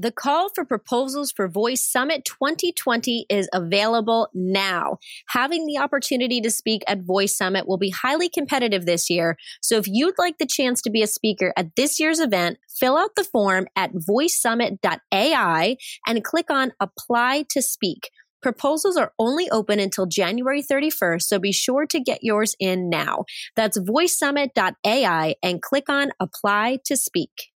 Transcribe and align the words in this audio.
The 0.00 0.10
call 0.10 0.48
for 0.48 0.64
proposals 0.64 1.30
for 1.30 1.46
Voice 1.46 1.82
Summit 1.82 2.24
2020 2.24 3.26
is 3.28 3.50
available 3.52 4.30
now. 4.32 4.96
Having 5.28 5.66
the 5.66 5.76
opportunity 5.76 6.40
to 6.40 6.50
speak 6.50 6.82
at 6.86 7.02
Voice 7.02 7.36
Summit 7.36 7.68
will 7.68 7.76
be 7.76 7.90
highly 7.90 8.30
competitive 8.30 8.86
this 8.86 9.10
year. 9.10 9.36
So 9.60 9.76
if 9.76 9.86
you'd 9.86 10.14
like 10.16 10.38
the 10.38 10.46
chance 10.46 10.80
to 10.82 10.90
be 10.90 11.02
a 11.02 11.06
speaker 11.06 11.52
at 11.54 11.76
this 11.76 12.00
year's 12.00 12.18
event, 12.18 12.56
fill 12.66 12.96
out 12.96 13.14
the 13.14 13.24
form 13.24 13.66
at 13.76 13.92
voicesummit.ai 13.92 15.76
and 16.06 16.24
click 16.24 16.50
on 16.50 16.72
apply 16.80 17.44
to 17.50 17.60
speak. 17.60 18.08
Proposals 18.40 18.96
are 18.96 19.12
only 19.18 19.50
open 19.50 19.78
until 19.78 20.06
January 20.06 20.62
31st, 20.62 21.24
so 21.24 21.38
be 21.38 21.52
sure 21.52 21.84
to 21.84 22.00
get 22.00 22.20
yours 22.22 22.56
in 22.58 22.88
now. 22.88 23.26
That's 23.54 23.78
voicesummit.ai 23.78 25.34
and 25.42 25.60
click 25.60 25.90
on 25.90 26.12
apply 26.18 26.78
to 26.86 26.96
speak. 26.96 27.50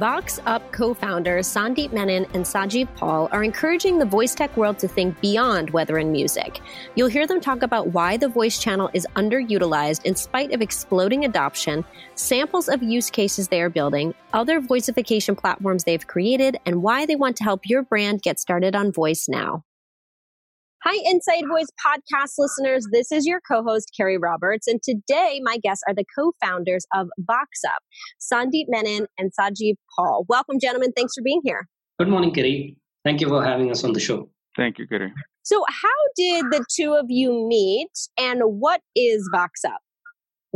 Vox 0.00 0.40
Up 0.46 0.72
co 0.72 0.94
founders 0.94 1.46
Sandeep 1.46 1.92
Menon 1.92 2.24
and 2.32 2.42
Sajeev 2.46 2.88
Paul 2.94 3.28
are 3.32 3.44
encouraging 3.44 3.98
the 3.98 4.06
voice 4.06 4.34
tech 4.34 4.56
world 4.56 4.78
to 4.78 4.88
think 4.88 5.20
beyond 5.20 5.68
weather 5.72 5.98
and 5.98 6.10
music. 6.10 6.62
You'll 6.94 7.08
hear 7.08 7.26
them 7.26 7.38
talk 7.38 7.62
about 7.62 7.88
why 7.88 8.16
the 8.16 8.26
voice 8.26 8.58
channel 8.58 8.88
is 8.94 9.06
underutilized 9.16 10.06
in 10.06 10.16
spite 10.16 10.54
of 10.54 10.62
exploding 10.62 11.26
adoption, 11.26 11.84
samples 12.14 12.70
of 12.70 12.82
use 12.82 13.10
cases 13.10 13.48
they 13.48 13.60
are 13.60 13.68
building, 13.68 14.14
other 14.32 14.62
voiceification 14.62 15.36
platforms 15.36 15.84
they've 15.84 16.06
created, 16.06 16.56
and 16.64 16.82
why 16.82 17.04
they 17.04 17.16
want 17.16 17.36
to 17.36 17.44
help 17.44 17.68
your 17.68 17.82
brand 17.82 18.22
get 18.22 18.40
started 18.40 18.74
on 18.74 18.92
voice 18.92 19.28
now. 19.28 19.64
Hi, 20.82 20.98
Inside 21.04 21.44
Voice 21.46 21.68
podcast 21.86 22.32
listeners. 22.38 22.86
This 22.90 23.12
is 23.12 23.26
your 23.26 23.42
co 23.46 23.62
host, 23.62 23.90
Keri 23.94 24.16
Roberts. 24.16 24.66
And 24.66 24.82
today, 24.82 25.38
my 25.44 25.58
guests 25.58 25.82
are 25.86 25.94
the 25.94 26.06
co 26.18 26.32
founders 26.42 26.86
of 26.94 27.08
VoxUp, 27.20 27.82
Sandeep 28.18 28.64
Menon 28.68 29.06
and 29.18 29.30
Sajeev 29.38 29.74
Paul. 29.94 30.24
Welcome, 30.26 30.56
gentlemen. 30.58 30.92
Thanks 30.96 31.12
for 31.14 31.22
being 31.22 31.42
here. 31.44 31.68
Good 31.98 32.08
morning, 32.08 32.32
Keri. 32.32 32.78
Thank 33.04 33.20
you 33.20 33.28
for 33.28 33.44
having 33.44 33.70
us 33.70 33.84
on 33.84 33.92
the 33.92 34.00
show. 34.00 34.30
Thank 34.56 34.78
you, 34.78 34.86
Keri. 34.86 35.12
So, 35.42 35.62
how 35.68 36.00
did 36.16 36.46
the 36.46 36.64
two 36.74 36.94
of 36.94 37.04
you 37.10 37.46
meet, 37.46 37.92
and 38.18 38.40
what 38.42 38.80
is 38.96 39.28
VoxUp? 39.34 39.76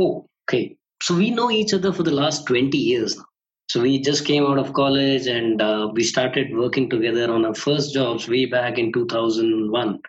Oh, 0.00 0.27
okay. 0.48 0.75
So, 1.03 1.16
we 1.16 1.33
know 1.33 1.50
each 1.50 1.75
other 1.75 1.92
for 1.92 2.03
the 2.03 2.12
last 2.14 2.47
20 2.47 2.78
years 2.78 3.19
now. 3.19 3.25
So 3.70 3.81
we 3.81 3.98
just 3.98 4.27
came 4.27 4.44
out 4.44 4.59
of 4.59 4.75
college 4.75 5.27
and 5.27 5.61
uh, 5.61 5.91
we 5.94 6.05
started 6.05 6.55
working 6.55 6.91
together 6.91 7.33
on 7.33 7.47
our 7.47 7.55
first 7.55 7.94
jobs 7.94 8.28
way 8.28 8.44
back 8.44 8.78
in 8.78 8.92
2001 8.92 10.00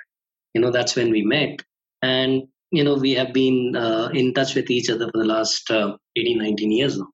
you 0.56 0.62
know 0.62 0.72
that's 0.72 0.96
when 0.96 1.12
we 1.12 1.22
met. 1.22 1.62
And 2.02 2.44
you 2.72 2.84
know 2.84 2.96
we 2.96 3.12
have 3.12 3.34
been 3.34 3.76
uh, 3.76 4.10
in 4.14 4.34
touch 4.34 4.56
with 4.56 4.72
each 4.72 4.90
other 4.90 5.10
for 5.12 5.20
the 5.20 5.32
last 5.36 5.70
uh, 5.70 5.96
18 6.16 6.40
19 6.40 6.72
years 6.72 6.98
now. 6.98 7.10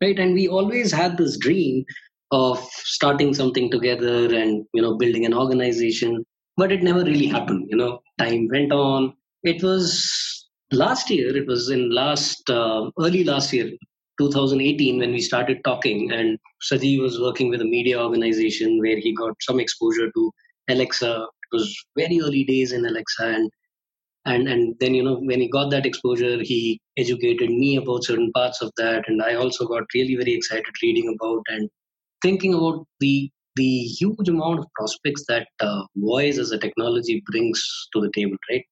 Right? 0.00 0.18
And 0.18 0.34
we 0.34 0.48
always 0.48 0.90
had 0.92 1.16
this 1.16 1.36
dream 1.38 1.84
of 2.32 2.58
starting 2.96 3.32
something 3.34 3.70
together 3.70 4.34
and 4.34 4.66
you 4.74 4.82
know 4.82 4.96
building 4.96 5.24
an 5.24 5.34
organization 5.34 6.24
but 6.56 6.72
it 6.72 6.82
never 6.82 7.04
really 7.04 7.26
happened. 7.26 7.66
You 7.68 7.76
know 7.76 8.00
time 8.18 8.48
went 8.50 8.72
on. 8.72 9.12
It 9.44 9.62
was 9.62 10.46
last 10.72 11.10
year 11.10 11.36
it 11.36 11.46
was 11.46 11.70
in 11.70 11.90
last 11.90 12.50
uh, 12.50 12.90
early 12.98 13.22
last 13.24 13.52
year 13.52 13.70
2018 14.18 14.98
when 14.98 15.12
we 15.12 15.20
started 15.20 15.62
talking 15.64 16.10
and 16.10 16.38
Saji 16.68 17.00
was 17.00 17.20
working 17.20 17.50
with 17.50 17.60
a 17.60 17.64
media 17.64 18.02
organization 18.02 18.78
where 18.80 18.98
he 18.98 19.14
got 19.14 19.34
some 19.42 19.60
exposure 19.60 20.10
to 20.10 20.32
Alexa 20.68 21.26
it 21.52 21.56
was 21.56 21.84
very 21.96 22.20
early 22.20 22.44
days 22.44 22.72
in 22.72 22.84
Alexa, 22.84 23.26
and 23.26 23.50
and 24.24 24.48
and 24.48 24.74
then 24.80 24.94
you 24.94 25.02
know 25.02 25.18
when 25.18 25.40
he 25.40 25.48
got 25.48 25.70
that 25.70 25.86
exposure, 25.86 26.42
he 26.42 26.80
educated 26.96 27.50
me 27.50 27.76
about 27.76 28.04
certain 28.04 28.30
parts 28.32 28.62
of 28.62 28.72
that, 28.76 29.04
and 29.08 29.22
I 29.22 29.34
also 29.34 29.66
got 29.66 29.84
really 29.94 30.16
very 30.16 30.34
excited 30.34 30.82
reading 30.82 31.14
about 31.14 31.42
and 31.48 31.68
thinking 32.22 32.54
about 32.54 32.86
the 33.00 33.30
the 33.56 33.82
huge 33.98 34.28
amount 34.28 34.58
of 34.60 34.66
prospects 34.74 35.24
that 35.28 35.48
uh, 35.60 35.82
voice 35.96 36.38
as 36.38 36.52
a 36.52 36.58
technology 36.58 37.22
brings 37.30 37.62
to 37.92 38.00
the 38.00 38.10
table, 38.14 38.36
right? 38.50 38.64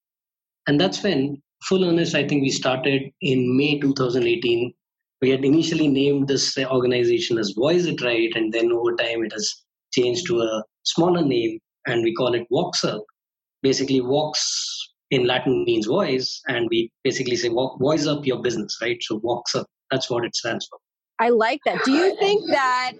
And 0.67 0.79
that's 0.79 1.01
when, 1.03 1.41
full 1.63 1.83
earnest, 1.83 2.15
I 2.15 2.27
think 2.27 2.43
we 2.43 2.51
started 2.51 3.01
in 3.21 3.57
May 3.57 3.79
2018. 3.79 4.73
We 5.21 5.29
had 5.31 5.43
initially 5.43 5.87
named 5.87 6.27
this 6.27 6.55
organization 6.57 7.39
as 7.39 7.55
Voice 7.57 7.85
It 7.85 8.01
Right, 8.01 8.31
and 8.35 8.53
then 8.53 8.71
over 8.71 8.95
time 8.95 9.23
it 9.23 9.33
has 9.33 9.63
changed 9.91 10.27
to 10.27 10.41
a 10.41 10.63
smaller 10.83 11.23
name 11.23 11.59
and 11.85 12.03
we 12.03 12.13
call 12.13 12.33
it 12.33 12.47
Voxup. 12.51 13.01
Basically, 13.61 13.99
Vox 13.99 14.93
in 15.11 15.25
Latin 15.25 15.63
means 15.65 15.85
voice, 15.85 16.41
and 16.47 16.67
we 16.69 16.91
basically 17.03 17.35
say 17.35 17.49
voice 17.49 18.07
up 18.07 18.25
your 18.25 18.41
business, 18.41 18.77
right? 18.81 18.97
So 19.01 19.19
Voxup, 19.19 19.65
that's 19.91 20.09
what 20.09 20.25
it 20.25 20.35
stands 20.35 20.67
for. 20.69 20.79
I 21.19 21.29
like 21.29 21.61
that. 21.65 21.79
Do 21.85 21.93
you 21.93 22.15
think 22.19 22.43
that 22.51 22.93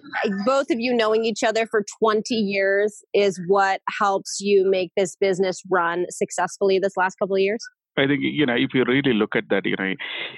both 0.46 0.70
of 0.70 0.80
you 0.80 0.94
knowing 0.94 1.24
each 1.24 1.42
other 1.44 1.66
for 1.66 1.84
20 2.00 2.34
years 2.34 3.02
is 3.12 3.40
what 3.46 3.80
helps 3.98 4.38
you 4.40 4.68
make 4.68 4.90
this 4.96 5.16
business 5.20 5.60
run 5.70 6.06
successfully 6.10 6.78
this 6.78 6.96
last 6.96 7.16
couple 7.16 7.36
of 7.36 7.40
years? 7.40 7.62
I 7.98 8.06
think 8.06 8.20
you 8.22 8.46
know 8.46 8.54
if 8.54 8.74
you 8.74 8.84
really 8.86 9.12
look 9.14 9.34
at 9.36 9.48
that, 9.50 9.64
you 9.66 9.76
know, 9.78 9.94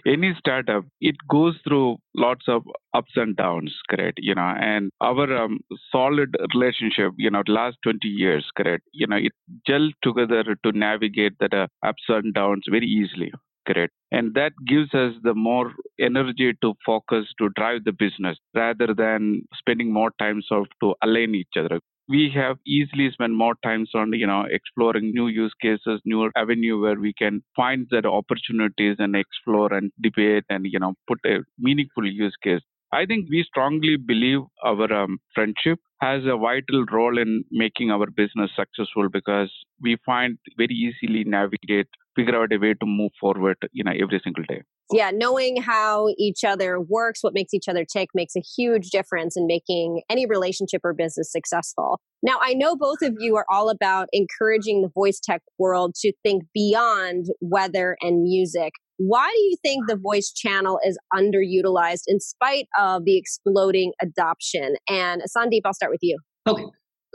any 0.07 0.35
startup 0.39 0.85
it 1.01 1.17
goes 1.29 1.57
through 1.67 1.97
lots 2.15 2.47
of 2.49 2.63
ups 2.95 3.13
and 3.17 3.37
downs, 3.37 3.75
correct? 3.91 4.19
You 4.23 4.35
know, 4.35 4.55
and 4.61 4.91
our 5.01 5.37
um, 5.37 5.61
solid 5.91 6.37
relationship, 6.55 7.13
you 7.17 7.31
know, 7.31 7.43
last 7.49 7.79
20 7.83 8.07
years, 8.09 8.47
correct? 8.57 8.85
You 8.93 9.07
know, 9.07 9.17
it 9.17 9.33
gelled 9.69 9.93
together 10.03 10.45
to 10.65 10.73
navigate 10.73 11.39
that 11.41 11.55
uh, 11.55 11.67
ups 11.85 12.05
and 12.09 12.33
downs 12.35 12.65
very 12.71 12.87
easily, 12.87 13.33
correct? 13.67 13.93
And 14.11 14.35
that 14.35 14.53
gives 14.67 14.95
us 14.95 15.15
the 15.23 15.35
more 15.35 15.73
energy 16.01 16.53
to 16.63 16.75
focus 16.85 17.27
to 17.39 17.51
drive 17.57 17.85
the 17.85 17.93
business 17.93 18.39
rather 18.55 18.95
than 18.95 19.43
spending 19.59 19.93
more 19.93 20.13
time 20.19 20.43
sort 20.47 20.63
of 20.63 20.69
to 20.83 20.95
align 21.03 21.35
each 21.35 21.57
other 21.59 21.81
we 22.09 22.31
have 22.35 22.57
easily 22.67 23.11
spent 23.13 23.35
more 23.35 23.55
times 23.63 23.91
on 23.95 24.13
you 24.13 24.27
know 24.27 24.45
exploring 24.51 25.11
new 25.15 25.29
use 25.29 25.55
cases 25.61 26.01
new 26.05 26.31
avenue 26.37 26.81
where 26.81 26.99
we 26.99 27.13
can 27.13 27.43
find 27.57 27.87
that 27.91 28.07
opportunities 28.07 28.97
and 28.99 29.15
explore 29.17 29.73
and 29.73 29.93
debate 30.01 30.45
and 30.49 30.67
you 30.67 30.79
know 30.79 30.95
put 31.07 31.19
a 31.27 31.39
meaningful 31.59 32.07
use 32.07 32.37
case. 32.43 32.63
I 32.93 33.05
think 33.05 33.29
we 33.29 33.45
strongly 33.45 33.97
believe 33.97 34.41
our 34.65 34.91
um, 34.93 35.19
friendship 35.35 35.79
has 36.01 36.23
a 36.25 36.37
vital 36.39 36.87
role 36.91 37.19
in 37.19 37.45
making 37.51 37.91
our 37.91 38.07
business 38.07 38.51
successful 38.57 39.09
because 39.11 39.51
we 39.81 39.99
find 40.07 40.39
very 40.57 40.75
easily 40.75 41.25
navigate 41.25 41.89
figure 42.19 42.37
out 42.41 42.53
a 42.56 42.59
way 42.67 42.75
to 42.83 42.87
move 43.01 43.12
forward 43.21 43.71
you 43.73 43.84
know 43.89 43.97
every 44.05 44.21
single 44.27 44.45
day 44.53 44.61
yeah, 44.91 45.11
knowing 45.12 45.61
how 45.61 46.09
each 46.17 46.45
other 46.45 46.81
works, 46.81 47.23
what 47.23 47.34
makes 47.34 47.53
each 47.53 47.69
other 47.69 47.84
tick 47.84 48.09
makes 48.15 48.34
a 48.34 48.41
huge 48.41 48.89
difference 48.89 49.37
in 49.37 49.47
making 49.47 50.03
any 50.09 50.25
relationship 50.25 50.81
or 50.83 50.95
business 50.95 51.31
successful. 51.31 52.01
Now, 52.23 52.39
I 52.41 52.55
know 52.55 52.75
both 52.75 53.03
of 53.03 53.15
you 53.19 53.37
are 53.37 53.45
all 53.51 53.69
about 53.69 54.09
encouraging 54.12 54.81
the 54.81 54.89
voice 54.89 55.21
tech 55.23 55.43
world 55.59 55.95
to 55.97 56.12
think 56.25 56.45
beyond 56.55 57.27
weather 57.41 57.97
and 58.01 58.23
music. 58.23 58.73
Why 58.97 59.31
do 59.31 59.41
you 59.41 59.56
think 59.62 59.87
the 59.87 59.97
voice 59.97 60.33
channel 60.33 60.81
is 60.85 60.99
underutilized 61.15 62.05
in 62.06 62.19
spite 62.19 62.67
of 62.79 63.05
the 63.05 63.19
exploding 63.19 63.93
adoption? 64.03 64.77
And 64.89 65.23
Sandeep, 65.37 65.61
I'll 65.67 65.75
start 65.75 65.93
with 65.93 66.03
you. 66.03 66.19
Okay. 66.49 66.65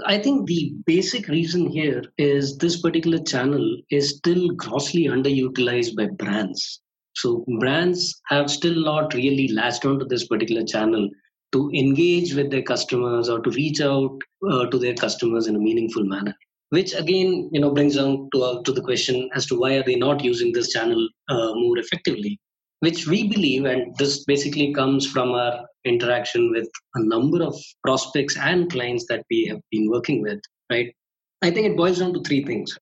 I 0.05 0.17
think 0.17 0.47
the 0.47 0.73
basic 0.85 1.27
reason 1.27 1.69
here 1.69 2.03
is 2.17 2.57
this 2.57 2.81
particular 2.81 3.19
channel 3.19 3.77
is 3.91 4.17
still 4.17 4.49
grossly 4.49 5.05
underutilized 5.05 5.95
by 5.95 6.07
brands. 6.07 6.81
So 7.15 7.45
brands 7.59 8.19
have 8.27 8.49
still 8.49 8.83
not 8.83 9.13
really 9.13 9.49
latched 9.49 9.85
onto 9.85 10.05
this 10.07 10.27
particular 10.27 10.63
channel 10.65 11.09
to 11.51 11.69
engage 11.75 12.33
with 12.33 12.49
their 12.49 12.63
customers 12.63 13.29
or 13.29 13.39
to 13.41 13.51
reach 13.51 13.81
out 13.81 14.17
uh, 14.49 14.65
to 14.65 14.79
their 14.79 14.95
customers 14.95 15.45
in 15.47 15.55
a 15.55 15.59
meaningful 15.59 16.03
manner. 16.03 16.33
Which 16.69 16.95
again, 16.95 17.51
you 17.53 17.61
know, 17.61 17.69
brings 17.69 17.95
down 17.95 18.29
to 18.33 18.43
uh, 18.43 18.63
to 18.63 18.71
the 18.71 18.81
question 18.81 19.29
as 19.35 19.45
to 19.47 19.59
why 19.59 19.75
are 19.75 19.83
they 19.83 19.95
not 19.95 20.23
using 20.23 20.51
this 20.51 20.73
channel 20.73 21.07
uh, 21.29 21.53
more 21.53 21.77
effectively? 21.77 22.39
Which 22.79 23.05
we 23.05 23.29
believe, 23.29 23.65
and 23.65 23.95
this 23.97 24.25
basically 24.25 24.73
comes 24.73 25.05
from 25.05 25.33
our 25.33 25.65
interaction 25.85 26.51
with 26.51 26.67
a 26.95 27.03
number 27.03 27.43
of 27.43 27.55
prospects 27.83 28.37
and 28.37 28.71
clients 28.71 29.05
that 29.09 29.23
we 29.29 29.45
have 29.45 29.59
been 29.71 29.89
working 29.89 30.21
with. 30.21 30.39
Right? 30.71 30.93
I 31.41 31.51
think 31.51 31.67
it 31.67 31.77
boils 31.77 31.99
down 31.99 32.13
to 32.13 32.21
three 32.21 32.45
things. 32.45 32.77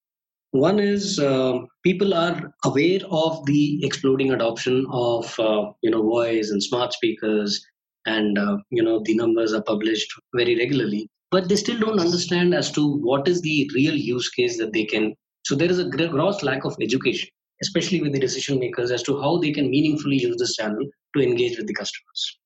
One 0.52 0.78
is 0.78 1.18
uh, 1.18 1.60
people 1.82 2.12
are 2.12 2.52
aware 2.64 3.00
of 3.10 3.44
the 3.46 3.84
exploding 3.84 4.32
adoption 4.32 4.86
of 4.90 5.38
uh, 5.40 5.72
you 5.80 5.90
know 5.90 6.02
voice 6.02 6.50
and 6.50 6.62
smart 6.62 6.92
speakers, 6.92 7.64
and 8.06 8.38
uh, 8.38 8.58
you 8.70 8.82
know 8.82 9.00
the 9.04 9.14
numbers 9.14 9.54
are 9.54 9.62
published 9.62 10.12
very 10.34 10.56
regularly, 10.56 11.08
but 11.30 11.48
they 11.48 11.56
still 11.56 11.80
don't 11.80 11.98
understand 11.98 12.54
as 12.54 12.70
to 12.72 12.98
what 12.98 13.26
is 13.26 13.40
the 13.40 13.70
real 13.74 13.96
use 13.96 14.28
case 14.28 14.58
that 14.58 14.74
they 14.74 14.84
can. 14.84 15.14
So 15.44 15.54
there 15.54 15.70
is 15.70 15.78
a 15.78 15.88
gross 15.88 16.42
lack 16.42 16.66
of 16.66 16.76
education, 16.82 17.30
especially 17.62 18.02
with 18.02 18.12
the 18.12 18.20
decision 18.20 18.58
makers, 18.58 18.90
as 18.90 19.02
to 19.04 19.20
how 19.20 19.38
they 19.38 19.52
can 19.52 19.70
meaningfully 19.70 20.18
use 20.20 20.36
this 20.36 20.56
channel 20.56 20.84
to 21.16 21.22
engage 21.22 21.56
with 21.56 21.66
the 21.66 21.74
customers. 21.74 22.38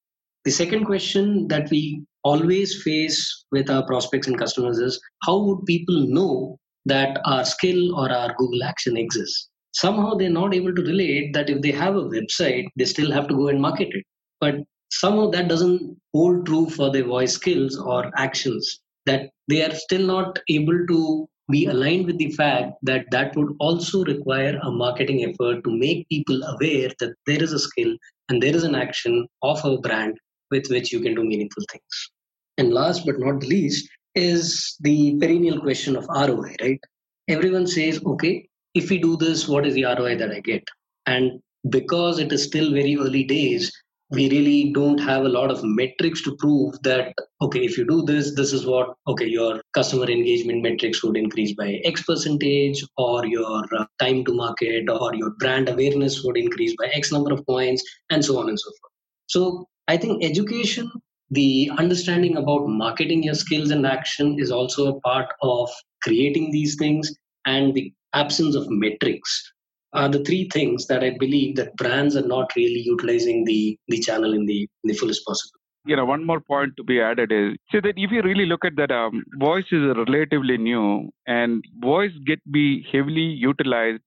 The 0.46 0.52
second 0.52 0.84
question 0.84 1.48
that 1.48 1.68
we 1.70 2.04
always 2.22 2.80
face 2.84 3.44
with 3.50 3.68
our 3.68 3.84
prospects 3.84 4.28
and 4.28 4.38
customers 4.38 4.78
is 4.78 5.00
how 5.24 5.42
would 5.42 5.66
people 5.66 6.06
know 6.06 6.56
that 6.84 7.18
our 7.24 7.44
skill 7.44 7.96
or 7.96 8.12
our 8.12 8.32
Google 8.38 8.62
action 8.62 8.96
exists. 8.96 9.48
somehow 9.72 10.14
they're 10.14 10.30
not 10.30 10.54
able 10.54 10.72
to 10.72 10.82
relate 10.82 11.32
that 11.34 11.50
if 11.50 11.62
they 11.62 11.72
have 11.72 11.96
a 11.96 12.04
website, 12.04 12.68
they 12.76 12.84
still 12.84 13.10
have 13.10 13.26
to 13.26 13.34
go 13.34 13.48
and 13.48 13.60
market 13.60 13.88
it. 13.90 14.04
But 14.40 14.60
somehow 14.92 15.30
that 15.30 15.48
doesn't 15.48 16.00
hold 16.14 16.46
true 16.46 16.70
for 16.70 16.92
their 16.92 17.02
voice 17.02 17.32
skills 17.32 17.76
or 17.76 18.12
actions, 18.16 18.78
that 19.04 19.30
they 19.48 19.64
are 19.64 19.74
still 19.74 20.06
not 20.06 20.38
able 20.48 20.86
to 20.86 21.28
be 21.50 21.66
aligned 21.66 22.06
with 22.06 22.18
the 22.18 22.30
fact 22.30 22.74
that 22.84 23.06
that 23.10 23.34
would 23.36 23.52
also 23.58 24.04
require 24.04 24.56
a 24.62 24.70
marketing 24.70 25.24
effort 25.24 25.64
to 25.64 25.76
make 25.76 26.08
people 26.08 26.40
aware 26.44 26.92
that 27.00 27.14
there 27.26 27.42
is 27.42 27.52
a 27.52 27.58
skill 27.58 27.96
and 28.28 28.40
there 28.40 28.54
is 28.54 28.62
an 28.62 28.76
action 28.76 29.26
of 29.42 29.64
a 29.64 29.76
brand 29.78 30.16
with 30.50 30.66
which 30.68 30.92
you 30.92 31.00
can 31.00 31.14
do 31.14 31.24
meaningful 31.24 31.64
things. 31.70 32.10
And 32.58 32.72
last 32.72 33.04
but 33.04 33.18
not 33.18 33.40
the 33.40 33.46
least 33.46 33.88
is 34.14 34.76
the 34.80 35.16
perennial 35.18 35.60
question 35.60 35.96
of 35.96 36.06
ROI, 36.08 36.56
right? 36.60 36.80
Everyone 37.28 37.66
says, 37.66 38.00
okay, 38.04 38.48
if 38.74 38.90
we 38.90 38.98
do 38.98 39.16
this, 39.16 39.48
what 39.48 39.66
is 39.66 39.74
the 39.74 39.84
ROI 39.84 40.16
that 40.16 40.32
I 40.32 40.40
get? 40.40 40.64
And 41.06 41.40
because 41.68 42.18
it 42.18 42.32
is 42.32 42.44
still 42.44 42.72
very 42.72 42.96
early 42.96 43.24
days, 43.24 43.72
we 44.10 44.30
really 44.30 44.72
don't 44.72 44.98
have 44.98 45.24
a 45.24 45.28
lot 45.28 45.50
of 45.50 45.64
metrics 45.64 46.22
to 46.22 46.36
prove 46.36 46.80
that 46.82 47.12
okay 47.42 47.64
if 47.64 47.76
you 47.76 47.84
do 47.84 48.02
this 48.02 48.34
this 48.36 48.52
is 48.52 48.64
what 48.64 48.94
okay 49.08 49.26
your 49.26 49.60
customer 49.74 50.04
engagement 50.04 50.62
metrics 50.62 51.02
would 51.02 51.16
increase 51.16 51.52
by 51.54 51.80
x 51.84 52.04
percentage 52.04 52.84
or 52.96 53.26
your 53.26 53.64
uh, 53.76 53.84
time 53.98 54.24
to 54.24 54.32
market 54.32 54.88
or 54.88 55.14
your 55.14 55.30
brand 55.40 55.68
awareness 55.68 56.22
would 56.22 56.36
increase 56.36 56.74
by 56.78 56.86
x 56.86 57.10
number 57.10 57.32
of 57.32 57.44
points 57.46 57.82
and 58.10 58.24
so 58.24 58.38
on 58.38 58.48
and 58.48 58.60
so 58.60 58.70
forth 58.70 58.92
so 59.26 59.68
i 59.88 59.96
think 59.96 60.24
education 60.24 60.90
the 61.30 61.70
understanding 61.78 62.36
about 62.36 62.68
marketing 62.68 63.22
your 63.22 63.34
skills 63.34 63.70
and 63.70 63.86
action 63.86 64.36
is 64.38 64.50
also 64.50 64.88
a 64.88 65.00
part 65.00 65.28
of 65.42 65.68
creating 66.02 66.50
these 66.52 66.76
things 66.76 67.12
and 67.46 67.74
the 67.74 67.92
absence 68.14 68.54
of 68.54 68.66
metrics 68.68 69.52
are 69.92 70.08
the 70.08 70.22
three 70.24 70.48
things 70.52 70.86
that 70.86 71.02
I 71.02 71.16
believe 71.18 71.56
that 71.56 71.76
brands 71.76 72.16
are 72.16 72.26
not 72.26 72.54
really 72.54 72.82
utilizing 72.84 73.44
the, 73.44 73.78
the 73.88 73.98
channel 73.98 74.34
in 74.34 74.46
the, 74.46 74.60
in 74.62 74.88
the 74.88 74.94
fullest 74.94 75.24
possible. 75.24 75.58
You 75.86 75.96
know, 75.96 76.04
one 76.04 76.26
more 76.26 76.40
point 76.40 76.72
to 76.76 76.84
be 76.84 77.00
added 77.00 77.30
is 77.30 77.56
so 77.70 77.80
that 77.80 77.94
if 77.96 78.10
you 78.10 78.20
really 78.22 78.46
look 78.46 78.64
at 78.64 78.76
that, 78.76 78.90
um, 78.90 79.24
voice 79.38 79.66
is 79.70 79.96
relatively 79.96 80.58
new, 80.58 81.10
and 81.28 81.64
voice 81.78 82.10
get 82.26 82.40
be 82.50 82.84
heavily 82.90 83.20
utilized 83.20 84.02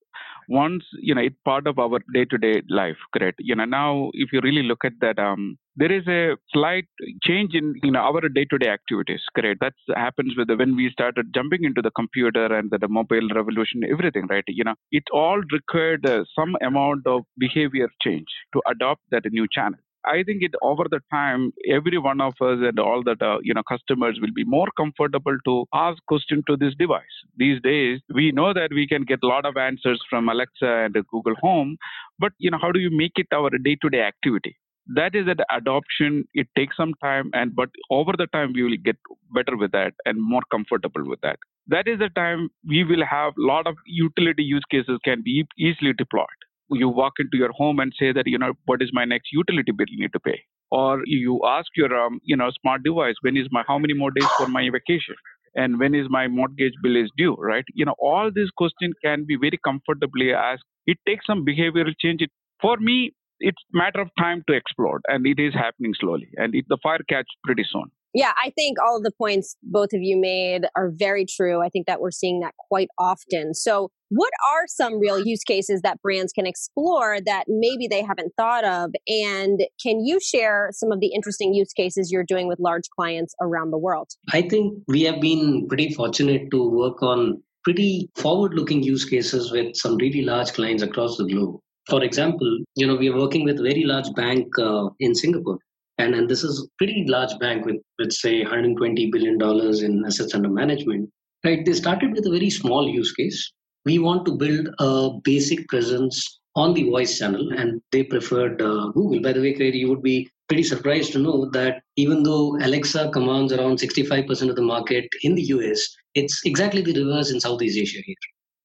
once 0.49 0.83
you 0.99 1.15
know 1.15 1.21
it's 1.21 1.35
part 1.45 1.67
of 1.67 1.79
our 1.79 1.99
day-to-day 2.13 2.63
life. 2.69 2.97
Correct? 3.13 3.37
You 3.39 3.55
know, 3.55 3.65
now 3.65 4.11
if 4.13 4.33
you 4.33 4.41
really 4.41 4.63
look 4.63 4.83
at 4.83 4.93
that, 5.01 5.19
um, 5.19 5.57
there 5.75 5.91
is 5.91 6.07
a 6.07 6.35
slight 6.53 6.87
change 7.23 7.53
in 7.53 7.73
you 7.83 7.91
know 7.91 7.99
our 7.99 8.21
day-to-day 8.37 8.69
activities 8.77 9.21
correct 9.35 9.59
that 9.61 9.73
happens 9.95 10.33
with 10.37 10.47
the, 10.47 10.57
when 10.61 10.75
we 10.75 10.89
started 10.91 11.33
jumping 11.33 11.63
into 11.63 11.81
the 11.81 11.91
computer 11.91 12.45
and 12.57 12.69
the, 12.71 12.77
the 12.77 12.87
mobile 12.87 13.29
revolution 13.39 13.83
everything 13.89 14.27
right 14.29 14.43
you 14.47 14.63
know 14.63 14.75
it 14.91 15.03
all 15.13 15.41
required 15.57 16.05
uh, 16.05 16.23
some 16.37 16.55
amount 16.61 17.07
of 17.07 17.21
behavior 17.37 17.89
change 18.01 18.27
to 18.53 18.61
adopt 18.73 19.01
that 19.11 19.23
new 19.31 19.47
channel 19.57 19.79
I 20.05 20.23
think 20.23 20.43
it 20.43 20.51
over 20.61 20.85
the 20.89 20.99
time, 21.11 21.51
every 21.69 21.97
one 21.97 22.21
of 22.21 22.33
us 22.41 22.59
and 22.61 22.79
all 22.79 23.03
that 23.03 23.21
uh, 23.21 23.39
you 23.43 23.53
know 23.53 23.63
customers 23.63 24.17
will 24.21 24.33
be 24.33 24.43
more 24.45 24.67
comfortable 24.77 25.37
to 25.45 25.65
ask 25.73 25.97
question 26.07 26.43
to 26.47 26.57
this 26.57 26.73
device. 26.75 27.17
These 27.37 27.61
days, 27.61 27.99
we 28.13 28.31
know 28.31 28.53
that 28.53 28.69
we 28.73 28.87
can 28.87 29.03
get 29.03 29.19
a 29.23 29.27
lot 29.27 29.45
of 29.45 29.57
answers 29.57 30.01
from 30.09 30.29
Alexa 30.29 30.65
and 30.65 30.95
Google 31.11 31.35
Home, 31.41 31.77
but 32.17 32.31
you 32.37 32.49
know 32.51 32.59
how 32.61 32.71
do 32.71 32.79
you 32.79 32.89
make 32.91 33.13
it 33.17 33.27
our 33.33 33.49
day-to-day 33.49 34.01
activity? 34.01 34.57
that 34.95 35.13
is 35.13 35.25
that 35.27 35.39
adoption 35.55 36.23
it 36.33 36.47
takes 36.57 36.75
some 36.75 36.93
time 37.03 37.29
and 37.33 37.55
but 37.55 37.69
over 37.91 38.13
the 38.17 38.25
time 38.27 38.51
we 38.53 38.63
will 38.63 38.77
get 38.83 38.97
better 39.33 39.55
with 39.55 39.71
that 39.71 39.93
and 40.05 40.19
more 40.19 40.41
comfortable 40.51 41.07
with 41.07 41.21
that 41.21 41.37
that 41.67 41.87
is 41.87 41.99
the 41.99 42.09
time 42.09 42.49
we 42.67 42.83
will 42.83 43.05
have 43.05 43.33
a 43.37 43.41
lot 43.51 43.67
of 43.67 43.75
utility 43.85 44.43
use 44.43 44.65
cases 44.71 44.99
can 45.05 45.21
be 45.23 45.45
easily 45.57 45.93
deployed 45.93 46.38
you 46.71 46.89
walk 46.89 47.13
into 47.19 47.37
your 47.37 47.51
home 47.51 47.79
and 47.79 47.93
say 47.99 48.11
that 48.11 48.27
you 48.27 48.37
know 48.37 48.53
what 48.65 48.81
is 48.81 48.89
my 48.93 49.05
next 49.05 49.29
utility 49.31 49.71
bill 49.71 49.87
you 49.89 49.99
need 50.01 50.13
to 50.13 50.19
pay? 50.19 50.41
Or 50.71 51.01
you 51.05 51.41
ask 51.45 51.67
your 51.75 51.93
um, 51.95 52.19
you 52.23 52.35
know 52.37 52.49
smart 52.61 52.83
device 52.83 53.15
when 53.21 53.37
is 53.37 53.47
my 53.51 53.63
how 53.67 53.77
many 53.79 53.93
more 53.93 54.11
days 54.11 54.29
for 54.37 54.47
my 54.47 54.69
vacation? 54.71 55.15
And 55.55 55.79
when 55.79 55.95
is 55.95 56.07
my 56.09 56.27
mortgage 56.27 56.73
bill 56.83 56.95
is 56.95 57.09
due 57.17 57.35
right? 57.35 57.65
You 57.73 57.85
know 57.85 57.95
all 57.99 58.31
these 58.33 58.49
questions 58.57 58.93
can 59.03 59.25
be 59.27 59.35
very 59.35 59.59
comfortably 59.63 60.33
asked. 60.33 60.63
It 60.85 60.97
takes 61.07 61.25
some 61.25 61.45
behavioral 61.45 61.93
change. 61.99 62.21
For 62.61 62.77
me 62.77 63.13
it's 63.39 63.61
matter 63.73 64.01
of 64.01 64.09
time 64.17 64.43
to 64.47 64.53
explode 64.53 65.01
and 65.07 65.25
it 65.25 65.39
is 65.39 65.53
happening 65.53 65.93
slowly 65.99 66.29
and 66.35 66.53
it, 66.53 66.65
the 66.67 66.77
fire 66.83 66.99
catch 67.09 67.27
pretty 67.45 67.63
soon 67.71 67.89
yeah 68.13 68.33
i 68.43 68.51
think 68.51 68.77
all 68.83 68.97
of 68.97 69.03
the 69.03 69.11
points 69.11 69.55
both 69.63 69.93
of 69.93 70.01
you 70.01 70.19
made 70.19 70.65
are 70.75 70.91
very 70.99 71.25
true. 71.25 71.61
I 71.61 71.69
think 71.69 71.87
that 71.87 72.01
we're 72.01 72.11
seeing 72.11 72.41
that 72.41 72.53
quite 72.57 72.89
often. 72.97 73.53
So 73.53 73.89
what 74.09 74.31
are 74.51 74.65
some 74.67 74.99
real 74.99 75.23
use 75.23 75.43
cases 75.43 75.81
that 75.81 76.01
brands 76.01 76.33
can 76.33 76.45
explore 76.45 77.19
that 77.25 77.45
maybe 77.47 77.87
they 77.87 78.03
haven't 78.03 78.33
thought 78.35 78.63
of? 78.63 78.91
And 79.07 79.61
can 79.81 80.03
you 80.05 80.19
share 80.19 80.69
some 80.71 80.91
of 80.91 80.99
the 80.99 81.11
interesting 81.13 81.53
use 81.53 81.73
cases 81.73 82.11
you're 82.11 82.23
doing 82.23 82.47
with 82.47 82.59
large 82.59 82.89
clients 82.95 83.35
around 83.41 83.71
the 83.71 83.77
world? 83.77 84.09
I 84.33 84.41
think 84.41 84.83
we 84.87 85.03
have 85.03 85.21
been 85.21 85.67
pretty 85.67 85.93
fortunate 85.93 86.49
to 86.51 86.69
work 86.69 87.03
on 87.03 87.41
pretty 87.63 88.09
forward 88.15 88.53
looking 88.53 88.81
use 88.81 89.05
cases 89.05 89.51
with 89.51 89.75
some 89.75 89.97
really 89.97 90.23
large 90.23 90.53
clients 90.53 90.81
across 90.81 91.17
the 91.17 91.25
globe. 91.25 91.59
For 91.87 92.03
example, 92.03 92.59
you 92.75 92.87
know, 92.87 92.95
we 92.95 93.09
are 93.09 93.17
working 93.17 93.43
with 93.43 93.59
a 93.59 93.63
very 93.63 93.83
large 93.83 94.13
bank 94.15 94.47
uh, 94.59 94.89
in 94.99 95.15
Singapore. 95.15 95.59
And, 95.99 96.15
and 96.15 96.29
this 96.29 96.43
is 96.43 96.59
a 96.59 96.67
pretty 96.77 97.05
large 97.07 97.37
bank 97.39 97.65
with, 97.65 97.77
let's 97.99 98.21
say, 98.21 98.43
$120 98.43 99.11
billion 99.11 99.39
in 99.85 100.05
assets 100.05 100.33
under 100.33 100.49
management. 100.49 101.09
Right? 101.43 101.65
They 101.65 101.73
started 101.73 102.13
with 102.13 102.25
a 102.25 102.31
very 102.31 102.49
small 102.49 102.89
use 102.89 103.11
case. 103.13 103.51
We 103.85 103.99
want 103.99 104.25
to 104.25 104.35
build 104.35 104.69
a 104.79 105.11
basic 105.23 105.67
presence 105.67 106.39
on 106.55 106.73
the 106.73 106.89
voice 106.89 107.19
channel, 107.19 107.51
and 107.51 107.81
they 107.91 108.03
preferred 108.03 108.61
uh, 108.61 108.87
Google. 108.93 109.21
By 109.21 109.33
the 109.33 109.41
way, 109.41 109.53
Craig, 109.53 109.75
you 109.75 109.87
would 109.89 110.01
be 110.01 110.29
pretty 110.47 110.63
surprised 110.63 111.13
to 111.13 111.19
know 111.19 111.49
that 111.51 111.81
even 111.95 112.23
though 112.23 112.57
Alexa 112.57 113.11
commands 113.11 113.53
around 113.53 113.77
65% 113.77 114.49
of 114.49 114.55
the 114.55 114.61
market 114.61 115.07
in 115.21 115.35
the 115.35 115.43
US, 115.43 115.95
it's 116.15 116.41
exactly 116.45 116.81
the 116.81 116.93
reverse 116.93 117.31
in 117.31 117.39
Southeast 117.39 117.77
Asia 117.77 117.99
here 118.03 118.15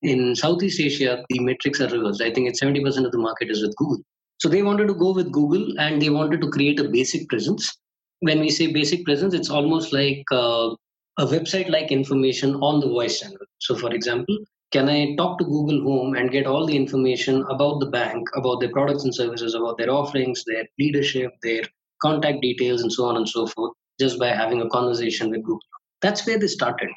in 0.05 0.37
Southeast 0.37 0.81
Asia, 0.81 1.25
the 1.31 1.41
metrics 1.41 1.81
are 1.81 1.89
reversed. 1.89 2.21
I 2.21 2.31
think 2.31 2.49
it's 2.49 2.63
70% 2.63 3.07
of 3.07 3.13
the 3.13 3.19
market 3.19 3.51
is 3.51 3.63
with 3.63 3.75
Google. 3.77 4.05
So 4.45 4.51
they 4.51 4.63
wanted 4.63 4.89
to 4.89 4.95
go 4.95 5.15
with 5.15 5.33
Google 5.33 5.81
and 5.81 6.03
they 6.03 6.11
wanted 6.11 6.43
to 6.43 6.51
create 6.51 6.79
a 6.79 6.91
basic 6.91 7.31
presence. 7.31 7.79
When 8.21 8.41
we 8.41 8.51
say 8.51 8.67
basic 8.67 9.03
presence, 9.03 9.33
it's 9.33 9.49
almost 9.49 9.91
like 9.91 10.23
uh, 10.31 10.75
a 11.19 11.25
website 11.25 11.71
like 11.71 11.91
information 11.91 12.57
on 12.57 12.81
the 12.81 12.89
voice 12.89 13.21
channel. 13.21 13.39
So, 13.61 13.75
for 13.75 13.95
example, 13.95 14.37
can 14.71 14.91
I 14.91 15.17
talk 15.17 15.39
to 15.39 15.47
Google 15.47 15.83
Home 15.85 16.15
and 16.15 16.31
get 16.31 16.47
all 16.47 16.67
the 16.67 16.77
information 16.77 17.43
about 17.49 17.81
the 17.81 17.87
bank, 17.87 18.29
about 18.37 18.61
their 18.61 18.71
products 18.71 19.05
and 19.05 19.15
services, 19.15 19.55
about 19.55 19.79
their 19.79 19.91
offerings, 19.91 20.45
their 20.47 20.67
leadership, 20.79 21.31
their 21.43 21.63
contact 22.03 22.43
details, 22.43 22.83
and 22.83 22.93
so 22.93 23.07
on 23.07 23.17
and 23.17 23.27
so 23.27 23.47
forth, 23.47 23.73
just 23.99 24.19
by 24.19 24.29
having 24.29 24.61
a 24.61 24.69
conversation 24.69 25.31
with 25.31 25.41
Google? 25.41 25.61
That's 26.03 26.27
where 26.27 26.39
they 26.39 26.49
started. 26.49 26.91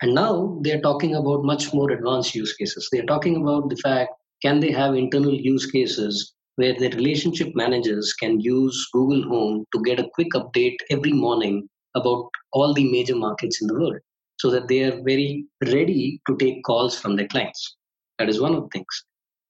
And 0.00 0.14
now 0.14 0.58
they're 0.62 0.80
talking 0.80 1.16
about 1.16 1.44
much 1.44 1.74
more 1.74 1.90
advanced 1.90 2.34
use 2.34 2.54
cases. 2.54 2.88
They're 2.90 3.04
talking 3.04 3.42
about 3.42 3.68
the 3.68 3.76
fact 3.76 4.12
can 4.40 4.60
they 4.60 4.70
have 4.72 4.94
internal 4.94 5.34
use 5.34 5.70
cases 5.70 6.34
where 6.56 6.74
the 6.74 6.90
relationship 6.90 7.54
managers 7.54 8.12
can 8.12 8.40
use 8.40 8.88
Google 8.92 9.22
Home 9.28 9.64
to 9.74 9.82
get 9.82 10.00
a 10.00 10.08
quick 10.14 10.28
update 10.34 10.76
every 10.90 11.12
morning 11.12 11.68
about 11.94 12.28
all 12.52 12.74
the 12.74 12.90
major 12.90 13.16
markets 13.16 13.60
in 13.60 13.68
the 13.68 13.74
world 13.74 13.98
so 14.38 14.50
that 14.50 14.68
they 14.68 14.82
are 14.84 15.02
very 15.02 15.46
ready 15.62 16.20
to 16.26 16.36
take 16.36 16.62
calls 16.64 16.98
from 16.98 17.16
their 17.16 17.28
clients. 17.28 17.76
That 18.18 18.28
is 18.28 18.40
one 18.40 18.54
of 18.54 18.62
the 18.62 18.68
things. 18.72 19.04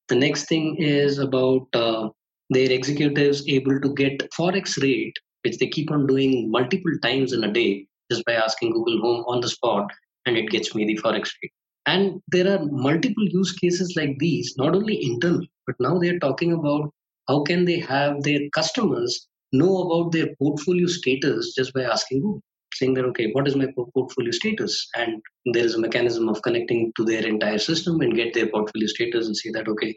The 0.08 0.14
next 0.16 0.48
thing 0.48 0.76
is 0.78 1.18
about 1.18 1.66
uh, 1.74 2.08
their 2.50 2.70
executives 2.70 3.46
able 3.48 3.80
to 3.80 3.94
get 3.94 4.30
forex 4.38 4.80
rate, 4.82 5.16
which 5.42 5.58
they 5.58 5.68
keep 5.68 5.90
on 5.90 6.06
doing 6.06 6.50
multiple 6.50 6.92
times 7.02 7.32
in 7.32 7.44
a 7.44 7.52
day 7.52 7.86
just 8.10 8.24
by 8.26 8.34
asking 8.34 8.72
Google 8.72 9.00
Home 9.00 9.24
on 9.26 9.40
the 9.40 9.48
spot 9.48 9.90
and 10.26 10.36
it 10.36 10.50
gets 10.50 10.74
me 10.74 10.84
the 10.84 10.98
forex 10.98 11.30
rate. 11.42 11.52
And 11.86 12.20
there 12.28 12.50
are 12.50 12.64
multiple 12.64 13.28
use 13.28 13.52
cases 13.52 13.94
like 13.96 14.18
these, 14.18 14.54
not 14.56 14.74
only 14.74 15.04
internal, 15.04 15.46
but 15.66 15.76
now 15.78 15.98
they're 15.98 16.18
talking 16.18 16.52
about 16.52 16.92
how 17.28 17.42
can 17.42 17.64
they 17.64 17.78
have 17.80 18.22
their 18.22 18.40
customers 18.54 19.26
know 19.52 19.82
about 19.82 20.12
their 20.12 20.34
portfolio 20.42 20.86
status 20.86 21.54
just 21.54 21.72
by 21.74 21.82
asking 21.82 22.20
Google, 22.20 22.42
saying 22.74 22.94
that, 22.94 23.04
okay, 23.06 23.30
what 23.32 23.46
is 23.46 23.56
my 23.56 23.66
portfolio 23.94 24.30
status? 24.30 24.88
And 24.96 25.22
there 25.52 25.64
is 25.64 25.74
a 25.74 25.80
mechanism 25.80 26.28
of 26.28 26.42
connecting 26.42 26.92
to 26.96 27.04
their 27.04 27.26
entire 27.26 27.58
system 27.58 28.00
and 28.00 28.14
get 28.14 28.34
their 28.34 28.48
portfolio 28.48 28.86
status 28.86 29.26
and 29.26 29.36
say 29.36 29.50
that, 29.52 29.68
okay, 29.68 29.96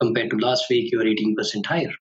compared 0.00 0.30
to 0.30 0.36
last 0.36 0.64
week, 0.70 0.90
you're 0.92 1.04
18% 1.04 1.66
higher. 1.66 1.92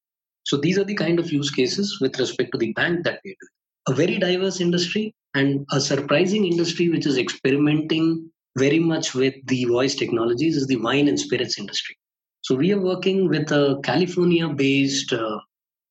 So 0.44 0.58
these 0.58 0.78
are 0.78 0.84
the 0.84 0.96
kind 0.96 1.20
of 1.20 1.32
use 1.32 1.50
cases 1.50 2.00
with 2.02 2.20
respect 2.20 2.52
to 2.52 2.58
the 2.58 2.74
bank 2.74 3.04
that 3.04 3.20
we're 3.24 3.36
doing 3.40 3.54
a 3.88 3.94
very 3.94 4.18
diverse 4.18 4.62
industry 4.62 5.14
and 5.36 5.66
a 5.72 5.82
surprising 5.82 6.46
industry 6.46 6.90
which 6.90 7.06
is 7.06 7.18
experimenting 7.18 8.30
very 8.58 8.80
much 8.80 9.14
with 9.14 9.36
the 9.48 9.66
voice 9.66 9.96
technologies 9.96 10.56
is 10.56 10.68
the 10.68 10.78
wine 10.78 11.08
and 11.08 11.20
spirits 11.20 11.58
industry. 11.58 11.98
So 12.42 12.56
we 12.56 12.72
are 12.74 12.80
working 12.80 13.30
with 13.30 13.52
a 13.52 13.80
California-based 13.84 15.14
uh, 15.14 15.40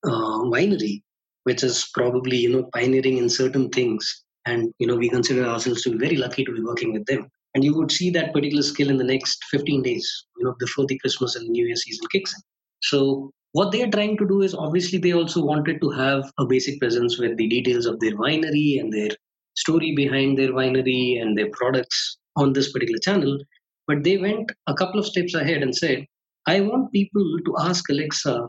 uh, 0.05 0.39
winery, 0.55 1.03
which 1.45 1.63
is 1.63 1.89
probably 1.95 2.37
you 2.37 2.53
know 2.53 2.69
pioneering 2.75 3.19
in 3.19 3.29
certain 3.29 3.71
things, 3.71 4.25
and 4.47 4.73
you 4.79 4.87
know 4.87 4.97
we 4.97 5.09
consider 5.09 5.45
ourselves 5.45 5.83
to 5.83 5.91
be 5.91 5.99
very 5.99 6.17
lucky 6.17 6.45
to 6.45 6.53
be 6.53 6.63
working 6.63 6.93
with 6.93 7.07
them. 7.07 7.29
and 7.55 7.65
you 7.65 7.75
would 7.77 7.93
see 7.93 8.11
that 8.11 8.33
particular 8.33 8.63
skill 8.63 8.91
in 8.91 8.97
the 8.97 9.05
next 9.05 9.45
15 9.51 9.83
days 9.83 10.27
you 10.39 10.45
know 10.45 10.55
before 10.59 10.87
the 10.87 10.99
christmas 10.99 11.37
and 11.37 11.49
new 11.49 11.67
year 11.67 11.77
season 11.77 12.07
kicks 12.13 12.35
in 12.35 12.43
so 12.91 13.31
what 13.53 13.71
they're 13.73 13.91
trying 13.91 14.17
to 14.17 14.27
do 14.27 14.41
is 14.43 14.55
obviously 14.55 14.99
they 14.99 15.13
also 15.13 15.45
wanted 15.45 15.81
to 15.81 15.91
have 15.91 16.25
a 16.39 16.47
basic 16.47 16.79
presence 16.81 17.19
with 17.19 17.37
the 17.37 17.49
details 17.49 17.87
of 17.87 18.01
their 18.01 18.17
winery 18.17 18.81
and 18.81 18.93
their 18.93 19.11
story 19.55 19.93
behind 19.95 20.39
their 20.39 20.53
winery 20.53 21.21
and 21.21 21.37
their 21.37 21.51
products 21.51 22.17
on 22.37 22.53
this 22.53 22.73
particular 22.73 22.99
channel 22.99 23.39
but 23.87 24.03
they 24.05 24.17
went 24.17 24.53
a 24.67 24.75
couple 24.75 25.01
of 25.01 25.07
steps 25.07 25.35
ahead 25.35 25.63
and 25.63 25.75
said 25.75 26.05
i 26.47 26.61
want 26.61 26.93
people 26.93 27.27
to 27.45 27.57
ask 27.61 27.89
alexa 27.91 28.49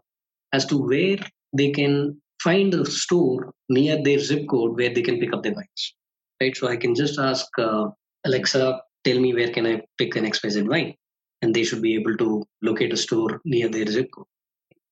as 0.54 0.66
to 0.66 0.78
where 0.78 1.18
they 1.56 1.72
can 1.72 2.16
find 2.42 2.74
a 2.74 2.86
store 2.86 3.52
near 3.70 4.02
their 4.04 4.20
zip 4.20 4.48
code 4.48 4.76
where 4.78 4.94
they 4.94 5.02
can 5.02 5.20
pick 5.20 5.34
up 5.34 5.44
their 5.44 5.54
wines 5.54 5.84
right 6.42 6.56
so 6.56 6.68
i 6.68 6.76
can 6.76 6.96
just 6.96 7.20
ask 7.20 7.48
uh, 7.60 7.86
alexa 8.26 8.82
tell 9.04 9.20
me 9.20 9.34
where 9.34 9.52
can 9.52 9.68
I 9.68 9.82
pick 9.98 10.16
an 10.16 10.26
XYZ 10.26 10.68
wine? 10.68 10.96
And 11.42 11.54
they 11.54 11.64
should 11.64 11.82
be 11.82 11.96
able 11.96 12.16
to 12.18 12.46
locate 12.62 12.94
a 12.94 12.98
store 12.98 13.42
near 13.46 13.68
their 13.68 13.86
zip 13.86 14.10
code. 14.16 14.26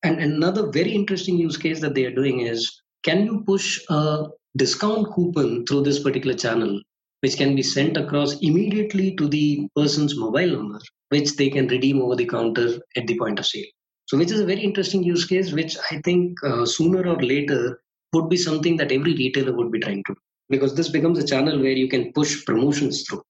And 0.03 0.19
another 0.19 0.69
very 0.71 0.91
interesting 0.91 1.37
use 1.37 1.57
case 1.57 1.79
that 1.81 1.95
they 1.95 2.05
are 2.05 2.15
doing 2.15 2.41
is 2.41 2.81
can 3.03 3.25
you 3.25 3.43
push 3.45 3.79
a 3.89 4.25
discount 4.57 5.13
coupon 5.13 5.65
through 5.65 5.83
this 5.83 5.99
particular 5.99 6.35
channel, 6.35 6.81
which 7.21 7.37
can 7.37 7.55
be 7.55 7.63
sent 7.63 7.97
across 7.97 8.39
immediately 8.41 9.15
to 9.15 9.27
the 9.27 9.67
person's 9.75 10.17
mobile 10.17 10.51
number, 10.57 10.79
which 11.09 11.35
they 11.37 11.49
can 11.49 11.67
redeem 11.67 12.01
over 12.01 12.15
the 12.15 12.27
counter 12.27 12.79
at 12.95 13.07
the 13.07 13.17
point 13.17 13.39
of 13.39 13.45
sale? 13.45 13.65
So, 14.07 14.17
which 14.17 14.31
is 14.31 14.41
a 14.41 14.45
very 14.45 14.61
interesting 14.61 15.03
use 15.03 15.25
case, 15.25 15.53
which 15.53 15.77
I 15.89 16.01
think 16.03 16.37
uh, 16.43 16.65
sooner 16.65 17.07
or 17.07 17.21
later 17.21 17.81
would 18.13 18.29
be 18.29 18.37
something 18.37 18.75
that 18.77 18.91
every 18.91 19.13
retailer 19.13 19.55
would 19.55 19.71
be 19.71 19.79
trying 19.79 20.03
to 20.07 20.13
do 20.13 20.19
because 20.49 20.75
this 20.75 20.89
becomes 20.89 21.17
a 21.17 21.25
channel 21.25 21.59
where 21.59 21.71
you 21.71 21.87
can 21.87 22.11
push 22.13 22.45
promotions 22.45 23.05
through. 23.07 23.23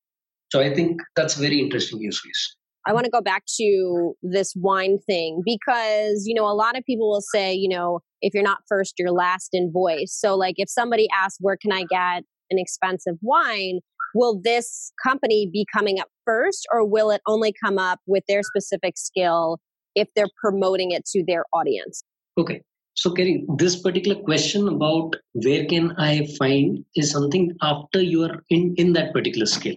So 0.52 0.60
I 0.60 0.74
think 0.74 1.00
that's 1.16 1.38
a 1.38 1.40
very 1.40 1.60
interesting 1.60 2.02
use 2.02 2.20
case. 2.20 2.56
I 2.86 2.94
want 2.94 3.06
to 3.06 3.12
go 3.12 3.22
back 3.22 3.44
to 3.58 4.14
this 4.24 4.54
wine 4.56 4.98
thing 5.06 5.44
because, 5.46 6.24
you 6.26 6.34
know, 6.34 6.48
a 6.48 6.54
lot 6.54 6.76
of 6.76 6.84
people 6.84 7.10
will 7.10 7.22
say, 7.22 7.54
you 7.54 7.70
know, 7.70 8.00
if 8.22 8.34
you're 8.34 8.44
not 8.44 8.60
first, 8.68 8.96
you're 8.98 9.12
last 9.12 9.50
in 9.54 9.72
voice. 9.72 10.18
So, 10.20 10.36
like, 10.36 10.56
if 10.58 10.68
somebody 10.68 11.08
asks, 11.14 11.38
where 11.40 11.58
can 11.58 11.72
I 11.72 11.84
get 11.84 12.24
an 12.52 12.60
expensive 12.60 13.16
wine? 13.22 13.80
Will 14.14 14.40
this 14.44 14.92
company 15.02 15.50
be 15.52 15.66
coming 15.74 16.00
up 16.00 16.10
first, 16.26 16.68
or 16.72 16.86
will 16.86 17.12
it 17.12 17.22
only 17.28 17.54
come 17.64 17.78
up 17.78 18.00
with 18.06 18.24
their 18.28 18.44
specific 18.44 18.98
skill 18.98 19.58
if 19.96 20.08
they're 20.16 20.30
promoting 20.40 20.92
it 20.92 21.06
to 21.06 21.24
their 21.26 21.46
audience? 21.54 22.04
Okay. 22.38 22.62
So, 22.94 23.12
Keri, 23.12 23.46
this 23.58 23.82
particular 23.82 24.22
question 24.22 24.68
about 24.68 25.16
where 25.32 25.66
can 25.66 25.94
I 25.98 26.28
find 26.38 26.84
is 26.96 27.10
something 27.10 27.56
after 27.62 28.02
you 28.02 28.24
are 28.24 28.44
in, 28.50 28.76
in 28.78 28.94
that 28.94 29.14
particular 29.14 29.46
skill. 29.46 29.76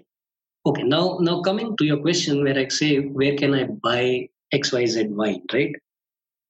Okay, 0.67 0.83
now 0.83 1.19
now 1.21 1.43
coming 1.43 1.77
to 1.77 1.85
your 1.85 1.99
question 1.99 2.43
where 2.43 2.59
I 2.59 2.69
say 2.69 3.01
where 3.01 3.37
can 3.37 3.55
I 3.55 3.65
buy 3.65 4.29
XYZ 4.53 5.11
wine, 5.11 5.43
right? 5.53 5.73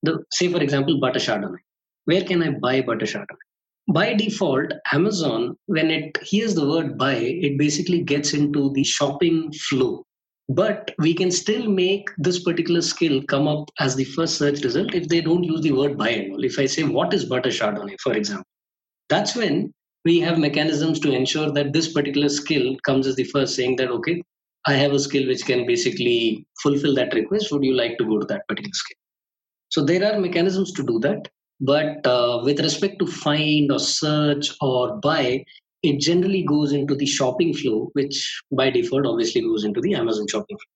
The 0.04 0.24
say 0.32 0.48
for 0.52 0.62
example 0.62 1.00
butter 1.00 1.18
chardonnay. 1.18 1.58
Where 2.04 2.22
can 2.22 2.42
I 2.42 2.50
buy 2.50 2.80
butter 2.80 3.06
chardonnay? 3.06 3.44
By 3.88 4.14
default, 4.14 4.72
Amazon, 4.92 5.56
when 5.66 5.90
it 5.90 6.16
hears 6.22 6.54
the 6.54 6.66
word 6.66 6.96
buy, 6.96 7.16
it 7.16 7.58
basically 7.58 8.02
gets 8.02 8.32
into 8.32 8.72
the 8.72 8.84
shopping 8.84 9.52
flow. 9.52 10.04
But 10.48 10.94
we 10.98 11.14
can 11.14 11.30
still 11.30 11.70
make 11.70 12.08
this 12.18 12.42
particular 12.42 12.82
skill 12.82 13.22
come 13.22 13.48
up 13.48 13.70
as 13.80 13.94
the 13.94 14.04
first 14.04 14.36
search 14.36 14.62
result 14.62 14.94
if 14.94 15.08
they 15.08 15.20
don't 15.20 15.44
use 15.44 15.60
the 15.60 15.72
word 15.72 15.96
buy 15.96 16.10
and 16.10 16.32
all. 16.32 16.44
If 16.44 16.58
I 16.58 16.66
say 16.66 16.84
what 16.84 17.14
is 17.14 17.24
butter 17.24 17.50
chardonnay, 17.50 17.96
for 18.00 18.12
example, 18.12 18.46
that's 19.08 19.34
when 19.34 19.72
we 20.04 20.20
have 20.20 20.38
mechanisms 20.38 21.00
to 21.00 21.12
ensure 21.12 21.50
that 21.50 21.72
this 21.72 21.92
particular 21.92 22.28
skill 22.28 22.76
comes 22.84 23.06
as 23.06 23.16
the 23.16 23.24
first 23.24 23.54
saying 23.54 23.76
that 23.76 23.90
okay 23.90 24.22
i 24.66 24.74
have 24.74 24.92
a 24.92 24.98
skill 24.98 25.26
which 25.26 25.44
can 25.50 25.66
basically 25.66 26.46
fulfill 26.62 26.94
that 26.94 27.14
request 27.14 27.50
would 27.50 27.64
you 27.64 27.74
like 27.74 27.96
to 27.98 28.04
go 28.04 28.18
to 28.18 28.26
that 28.26 28.46
particular 28.48 28.78
skill 28.82 28.98
so 29.68 29.84
there 29.84 30.04
are 30.08 30.20
mechanisms 30.20 30.72
to 30.72 30.82
do 30.92 30.98
that 31.06 31.28
but 31.70 32.06
uh, 32.06 32.40
with 32.44 32.60
respect 32.60 32.98
to 32.98 33.06
find 33.06 33.72
or 33.72 33.78
search 33.78 34.50
or 34.60 34.96
buy 35.08 35.44
it 35.82 36.00
generally 36.00 36.42
goes 36.42 36.72
into 36.72 36.94
the 36.94 37.06
shopping 37.06 37.52
flow 37.54 37.90
which 37.92 38.18
by 38.52 38.70
default 38.70 39.06
obviously 39.06 39.40
goes 39.40 39.64
into 39.64 39.80
the 39.80 39.94
amazon 39.94 40.26
shopping 40.28 40.56
flow. 40.56 40.72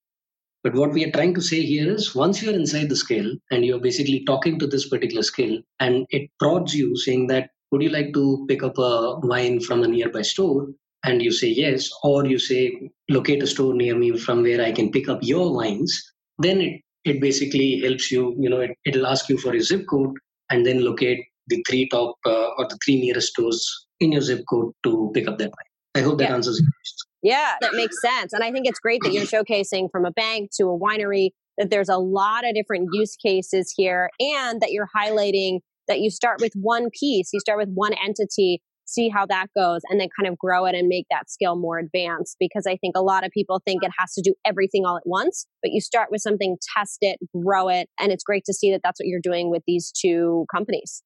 But 0.65 0.75
what 0.75 0.93
we 0.93 1.05
are 1.05 1.13
trying 1.13 1.35
to 1.35 1.41
say 1.41 1.61
here 1.63 1.89
is 1.91 2.15
once 2.17 2.43
you're 2.43 2.55
inside 2.55 2.89
the 2.89 2.97
skill 2.97 3.29
and 3.53 3.65
you're 3.65 3.81
basically 3.81 4.25
talking 4.25 4.59
to 4.59 4.67
this 4.67 4.89
particular 4.89 5.23
skill 5.23 5.59
and 5.79 6.05
it 6.11 6.29
prods 6.41 6.75
you 6.75 6.97
saying 6.97 7.29
that 7.29 7.51
would 7.71 7.83
you 7.83 7.91
like 7.91 8.13
to 8.15 8.45
pick 8.49 8.63
up 8.63 8.77
a 8.79 9.19
wine 9.23 9.61
from 9.61 9.83
a 9.85 9.89
nearby 9.89 10.23
store? 10.23 10.67
and 11.05 11.23
you 11.23 11.33
say 11.33 11.49
yes 11.49 11.89
or 12.03 12.27
you 12.27 12.39
say 12.39 12.91
locate 13.09 13.43
a 13.43 13.47
store 13.47 13.75
near 13.75 13.97
me 13.97 14.17
from 14.19 14.43
where 14.43 14.63
i 14.65 14.73
can 14.73 14.91
pick 14.91 15.09
up 15.09 15.21
your 15.23 15.55
wines 15.55 15.93
then 16.39 16.61
it, 16.61 16.81
it 17.05 17.21
basically 17.21 17.81
helps 17.81 18.11
you 18.11 18.35
you 18.39 18.51
know 18.51 18.61
it, 18.61 18.73
it'll 18.85 19.07
ask 19.07 19.29
you 19.29 19.39
for 19.39 19.55
your 19.55 19.63
zip 19.63 19.85
code 19.89 20.17
and 20.51 20.67
then 20.67 20.85
locate 20.85 21.25
the 21.49 21.63
three 21.69 21.89
top 21.89 22.17
uh, 22.27 22.49
or 22.59 22.67
the 22.69 22.79
three 22.85 23.01
nearest 23.01 23.29
stores 23.29 23.87
in 24.01 24.13
your 24.13 24.23
zip 24.23 24.45
code 24.49 24.73
to 24.85 25.11
pick 25.15 25.27
up 25.29 25.39
that 25.39 25.49
wine 25.49 25.73
i 25.95 26.01
hope 26.01 26.19
that 26.19 26.29
yeah. 26.29 26.35
answers 26.35 26.61
your 26.61 26.71
question. 26.71 26.97
Yeah 27.23 27.55
that 27.61 27.75
makes 27.75 28.01
sense. 28.01 28.33
And 28.33 28.45
i 28.45 28.53
think 28.53 28.67
it's 28.67 28.79
great 28.79 29.01
that 29.03 29.13
you're 29.13 29.25
showcasing 29.25 29.91
from 29.91 30.05
a 30.05 30.13
bank 30.13 30.51
to 30.59 30.65
a 30.65 30.79
winery 30.79 31.31
that 31.59 31.71
there's 31.71 31.89
a 31.89 31.99
lot 31.99 32.47
of 32.47 32.55
different 32.55 32.89
use 32.93 33.17
cases 33.17 33.75
here 33.77 34.11
and 34.21 34.61
that 34.61 34.71
you're 34.71 34.89
highlighting 34.97 35.59
that 35.89 36.01
you 36.01 36.11
start 36.11 36.41
with 36.41 36.53
one 36.55 36.91
piece, 36.91 37.31
you 37.33 37.41
start 37.41 37.59
with 37.59 37.71
one 37.75 37.95
entity, 37.95 38.63
see 38.89 39.09
how 39.09 39.27
that 39.27 39.47
goes, 39.57 39.81
and 39.89 40.01
then 40.01 40.09
kind 40.19 40.31
of 40.31 40.39
grow 40.39 40.67
it 40.67 40.75
and 40.75 40.89
make 40.89 41.07
that 41.11 41.31
skill 41.31 41.57
more 41.57 41.79
advanced. 41.79 42.37
Because 42.41 42.67
I 42.67 42.77
think 42.77 42.97
a 42.97 43.03
lot 43.03 43.25
of 43.25 43.31
people 43.31 43.61
think 43.65 43.83
it 43.83 43.93
has 43.99 44.13
to 44.15 44.23
do 44.23 44.35
everything 44.45 44.85
all 44.85 44.97
at 44.97 45.07
once, 45.07 45.47
but 45.63 45.73
you 45.73 45.81
start 45.81 46.09
with 46.11 46.23
something, 46.23 46.57
test 46.77 46.99
it, 47.01 47.19
grow 47.45 47.69
it. 47.69 47.89
And 48.01 48.13
it's 48.13 48.25
great 48.25 48.45
to 48.47 48.55
see 48.55 48.71
that 48.73 48.81
that's 48.83 49.01
what 49.01 49.07
you're 49.07 49.21
doing 49.21 49.51
with 49.51 49.63
these 49.67 49.93
two 49.93 50.47
companies. 50.53 51.03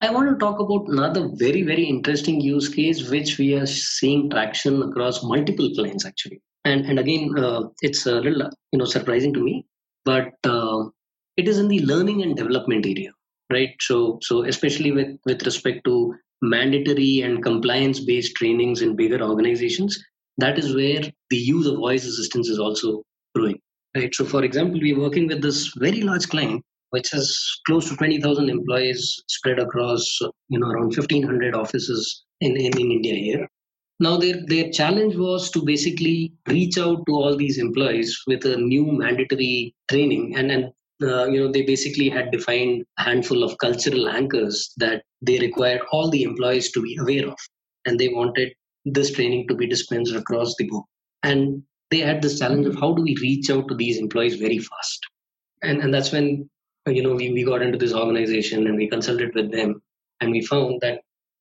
I 0.00 0.10
want 0.10 0.28
to 0.30 0.36
talk 0.36 0.58
about 0.58 0.88
another 0.88 1.28
very, 1.34 1.62
very 1.62 1.84
interesting 1.84 2.40
use 2.40 2.68
case, 2.68 3.08
which 3.08 3.38
we 3.38 3.54
are 3.54 3.66
seeing 3.66 4.30
traction 4.30 4.82
across 4.82 5.22
multiple 5.22 5.70
clients 5.74 6.04
actually. 6.04 6.42
And, 6.64 6.84
and 6.86 6.98
again, 6.98 7.32
uh, 7.38 7.68
it's 7.82 8.06
a 8.06 8.20
little 8.20 8.50
you 8.72 8.78
know 8.78 8.84
surprising 8.84 9.32
to 9.34 9.40
me, 9.40 9.66
but 10.04 10.32
uh, 10.44 10.84
it 11.36 11.48
is 11.48 11.58
in 11.58 11.68
the 11.68 11.80
learning 11.80 12.22
and 12.22 12.36
development 12.36 12.86
area 12.86 13.12
right 13.52 13.74
so 13.80 14.18
so 14.22 14.44
especially 14.44 14.92
with 14.92 15.10
with 15.26 15.44
respect 15.44 15.84
to 15.84 16.14
mandatory 16.42 17.22
and 17.22 17.42
compliance 17.42 18.00
based 18.00 18.34
trainings 18.36 18.82
in 18.82 18.96
bigger 18.96 19.22
organizations. 19.22 19.98
That 20.38 20.58
is 20.58 20.74
where 20.74 21.02
the 21.30 21.36
use 21.36 21.66
of 21.66 21.76
voice 21.76 22.04
assistants 22.04 22.48
is 22.48 22.58
also 22.58 23.02
growing 23.34 23.60
right? 23.96 24.14
So 24.14 24.24
for 24.24 24.44
example 24.44 24.80
we're 24.80 24.98
working 24.98 25.26
with 25.26 25.42
this 25.42 25.72
very 25.76 26.02
large 26.02 26.28
client 26.28 26.64
which 26.90 27.10
has 27.10 27.38
close 27.66 27.88
to 27.88 27.96
20000 27.96 28.50
employees 28.50 29.22
spread 29.28 29.58
across 29.58 30.04
you 30.48 30.58
know 30.58 30.68
around 30.68 30.96
1500 30.96 31.54
offices 31.54 32.24
in, 32.40 32.56
in, 32.56 32.78
in 32.78 32.90
india 32.90 33.14
here. 33.14 33.48
Now 34.00 34.16
their 34.16 34.44
their 34.46 34.70
challenge 34.70 35.16
was 35.16 35.50
to 35.52 35.62
basically 35.64 36.32
reach 36.48 36.78
out 36.78 37.04
to 37.06 37.12
all 37.14 37.36
these 37.36 37.58
employees 37.58 38.20
with 38.26 38.44
a 38.44 38.56
new 38.56 38.84
mandatory 38.86 39.74
training 39.90 40.36
and 40.36 40.50
and 40.50 40.72
uh, 41.02 41.26
you 41.26 41.40
know 41.40 41.50
they 41.50 41.62
basically 41.62 42.08
had 42.08 42.30
defined 42.30 42.84
a 42.98 43.02
handful 43.02 43.42
of 43.42 43.58
cultural 43.58 44.08
anchors 44.08 44.72
that 44.76 45.02
they 45.20 45.38
required 45.38 45.80
all 45.92 46.10
the 46.10 46.22
employees 46.22 46.72
to 46.72 46.82
be 46.82 46.96
aware 46.96 47.28
of. 47.28 47.38
And 47.86 47.98
they 47.98 48.08
wanted 48.08 48.52
this 48.84 49.12
training 49.12 49.48
to 49.48 49.54
be 49.54 49.66
dispensed 49.66 50.14
across 50.14 50.54
the 50.56 50.68
board. 50.68 50.84
And 51.22 51.62
they 51.90 51.98
had 51.98 52.22
this 52.22 52.38
challenge 52.38 52.66
of 52.66 52.74
how 52.74 52.94
do 52.94 53.02
we 53.02 53.16
reach 53.20 53.50
out 53.50 53.68
to 53.68 53.74
these 53.74 53.98
employees 53.98 54.36
very 54.36 54.58
fast? 54.58 55.06
And 55.62 55.80
and 55.82 55.94
that's 55.94 56.12
when 56.12 56.48
you 56.86 57.02
know 57.02 57.14
we, 57.14 57.32
we 57.32 57.44
got 57.44 57.62
into 57.62 57.78
this 57.78 57.94
organization 57.94 58.66
and 58.66 58.76
we 58.76 58.88
consulted 58.88 59.34
with 59.34 59.52
them 59.52 59.80
and 60.20 60.30
we 60.30 60.44
found 60.44 60.80
that 60.80 61.00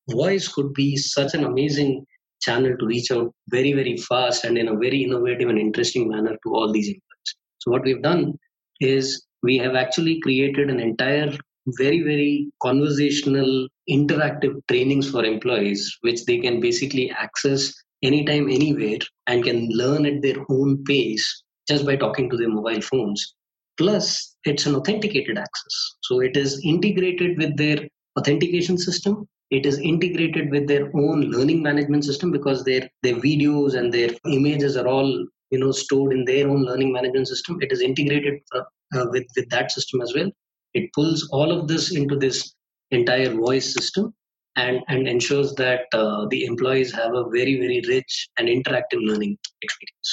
voice 0.10 0.48
could 0.48 0.74
be 0.74 0.98
such 0.98 1.34
an 1.34 1.46
amazing 1.46 2.06
channel 2.42 2.76
to 2.78 2.86
reach 2.86 3.12
out 3.12 3.34
very 3.50 3.74
very 3.74 3.98
fast 3.98 4.44
and 4.44 4.58
in 4.58 4.68
a 4.68 4.76
very 4.76 5.04
innovative 5.04 5.50
and 5.50 5.60
interesting 5.60 6.08
manner 6.10 6.36
to 6.44 6.54
all 6.54 6.72
these 6.72 6.88
employees. 6.88 7.36
So 7.60 7.72
what 7.72 7.84
we've 7.84 8.02
done 8.02 8.34
is 8.80 9.26
we 9.44 9.58
have 9.58 9.76
actually 9.76 10.20
created 10.22 10.70
an 10.70 10.80
entire 10.80 11.32
very 11.68 12.02
very 12.02 12.52
conversational 12.62 13.68
interactive 13.90 14.56
trainings 14.68 15.10
for 15.10 15.24
employees 15.24 15.98
which 16.02 16.26
they 16.26 16.38
can 16.40 16.60
basically 16.60 17.12
access 17.12 17.74
anytime 18.04 18.50
anywhere 18.50 18.98
and 19.28 19.44
can 19.44 19.70
learn 19.70 20.06
at 20.06 20.22
their 20.22 20.38
own 20.50 20.84
pace 20.86 21.44
just 21.68 21.86
by 21.86 21.96
talking 21.96 22.30
to 22.30 22.38
their 22.38 22.50
mobile 22.50 22.82
phones. 22.82 23.36
Plus 23.78 24.36
it's 24.44 24.66
an 24.66 24.76
authenticated 24.76 25.38
access. 25.38 25.96
So 26.04 26.20
it 26.22 26.36
is 26.36 26.62
integrated 26.66 27.38
with 27.38 27.56
their 27.58 27.88
authentication 28.20 28.78
system. 28.78 29.28
It 29.52 29.66
is 29.66 29.80
integrated 29.80 30.50
with 30.50 30.68
their 30.68 30.86
own 30.96 31.22
learning 31.22 31.62
management 31.62 32.06
system 32.06 32.32
because 32.32 32.64
their 32.64 32.90
their 33.04 33.16
videos 33.16 33.76
and 33.76 33.94
their 33.94 34.10
images 34.26 34.78
are 34.78 34.88
all 34.88 35.10
you 35.52 35.60
know 35.60 35.72
stored 35.72 36.14
in 36.14 36.26
their 36.26 36.50
own 36.50 36.64
learning 36.64 36.92
management 36.92 37.28
system. 37.28 37.58
It 37.62 37.72
is 37.72 37.82
integrated 37.82 38.40
uh, 38.56 38.62
uh, 38.96 39.06
with 39.12 39.26
with 39.36 39.50
that 39.50 39.72
system 39.72 40.02
as 40.02 40.14
well 40.14 40.32
it 40.74 40.90
pulls 40.94 41.28
all 41.32 41.52
of 41.52 41.68
this 41.68 41.94
into 41.96 42.16
this 42.16 42.54
entire 42.92 43.30
voice 43.30 43.74
system 43.74 44.14
and 44.56 44.80
and 44.88 45.08
ensures 45.08 45.54
that 45.56 45.82
uh, 45.94 46.26
the 46.30 46.46
employees 46.46 46.94
have 46.94 47.14
a 47.14 47.24
very 47.30 47.56
very 47.60 47.82
rich 47.88 48.28
and 48.38 48.48
interactive 48.48 49.02
learning 49.10 49.38
experience 49.62 50.12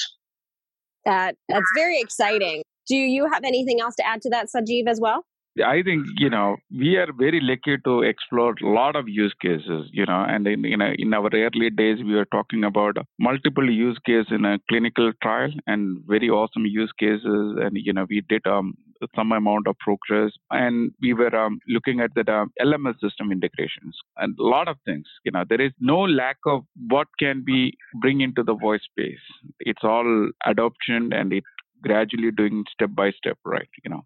That 1.05 1.35
that's 1.49 1.73
very 1.75 2.01
exciting. 2.01 2.63
Do 2.89 2.97
you 2.97 3.29
have 3.33 3.45
anything 3.45 3.81
else 3.81 3.95
to 3.97 4.07
add 4.07 4.23
to 4.23 4.31
that, 4.31 4.47
Sajeev, 4.55 4.89
as 4.89 5.01
well? 5.01 5.25
I 5.65 5.83
think 5.83 6.07
you 6.17 6.31
know 6.31 6.57
we 6.71 6.97
are 6.97 7.13
very 7.13 7.41
lucky 7.41 7.79
to 7.85 8.03
explore 8.03 8.55
a 8.63 8.67
lot 8.67 8.95
of 8.95 9.09
use 9.09 9.35
cases. 9.41 9.89
You 9.93 10.07
know, 10.07 10.25
and 10.29 10.47
in 10.47 10.65
in, 10.65 10.81
a, 10.81 10.95
in 10.99 11.13
our 11.13 11.29
early 11.33 11.71
days 11.71 11.99
we 12.05 12.15
were 12.15 12.27
talking 12.27 12.65
about 12.65 12.97
multiple 13.19 13.69
use 13.69 13.99
cases 14.07 14.29
in 14.31 14.45
a 14.45 14.59
clinical 14.69 15.13
trial 15.23 15.51
and 15.67 16.01
very 16.07 16.31
awesome 16.31 16.65
use 16.67 16.93
cases. 16.99 17.57
And 17.61 17.77
you 17.77 17.93
know 17.93 18.07
we 18.09 18.21
did 18.29 18.47
um, 18.47 18.75
some 19.17 19.33
amount 19.33 19.67
of 19.67 19.77
progress, 19.79 20.33
and 20.51 20.93
we 21.03 21.13
were 21.13 21.35
um, 21.35 21.59
looking 21.69 22.01
at 22.01 22.15
the 22.15 22.31
um, 22.33 22.53
LMS 22.61 23.01
system 23.01 23.33
integrations 23.33 23.97
and 24.17 24.37
a 24.39 24.43
lot 24.43 24.69
of 24.69 24.77
things. 24.85 25.07
You 25.25 25.33
know, 25.33 25.45
there 25.49 25.61
is 25.61 25.73
no 25.81 25.99
lack 26.03 26.37
of 26.47 26.65
what 26.89 27.09
can 27.19 27.43
be 27.45 27.73
bring 28.01 28.21
into 28.21 28.45
the 28.45 28.55
voice 28.55 28.83
space. 28.85 29.27
It's 29.61 29.83
all 29.83 30.31
adoption 30.47 31.13
and 31.13 31.33
it 31.33 31.45
gradually 31.83 32.31
doing 32.31 32.65
step 32.73 32.91
by 32.95 33.11
step, 33.11 33.39
right? 33.45 33.69
You 33.85 33.91
know. 33.91 34.05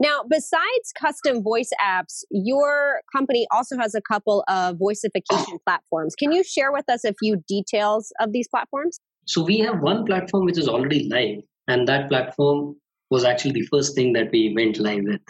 Now, 0.00 0.22
besides 0.26 0.92
custom 0.98 1.42
voice 1.42 1.68
apps, 1.78 2.24
your 2.30 3.02
company 3.14 3.46
also 3.52 3.76
has 3.76 3.94
a 3.94 4.00
couple 4.00 4.42
of 4.48 4.76
voiceification 4.76 5.58
platforms. 5.66 6.14
Can 6.16 6.32
you 6.32 6.42
share 6.42 6.72
with 6.72 6.88
us 6.88 7.04
a 7.04 7.12
few 7.20 7.44
details 7.46 8.10
of 8.18 8.32
these 8.32 8.48
platforms? 8.48 8.98
So, 9.26 9.44
we 9.44 9.58
have 9.58 9.80
one 9.80 10.06
platform 10.06 10.46
which 10.46 10.56
is 10.56 10.68
already 10.68 11.06
live, 11.10 11.42
and 11.68 11.86
that 11.86 12.08
platform 12.08 12.76
was 13.10 13.24
actually 13.24 13.52
the 13.52 13.66
first 13.66 13.94
thing 13.94 14.14
that 14.14 14.30
we 14.32 14.54
went 14.56 14.78
live 14.78 15.04
with. 15.04 15.20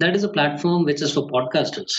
That 0.00 0.14
is 0.14 0.24
a 0.24 0.28
platform 0.28 0.84
which 0.84 1.00
is 1.00 1.14
for 1.14 1.26
podcasters. 1.28 1.92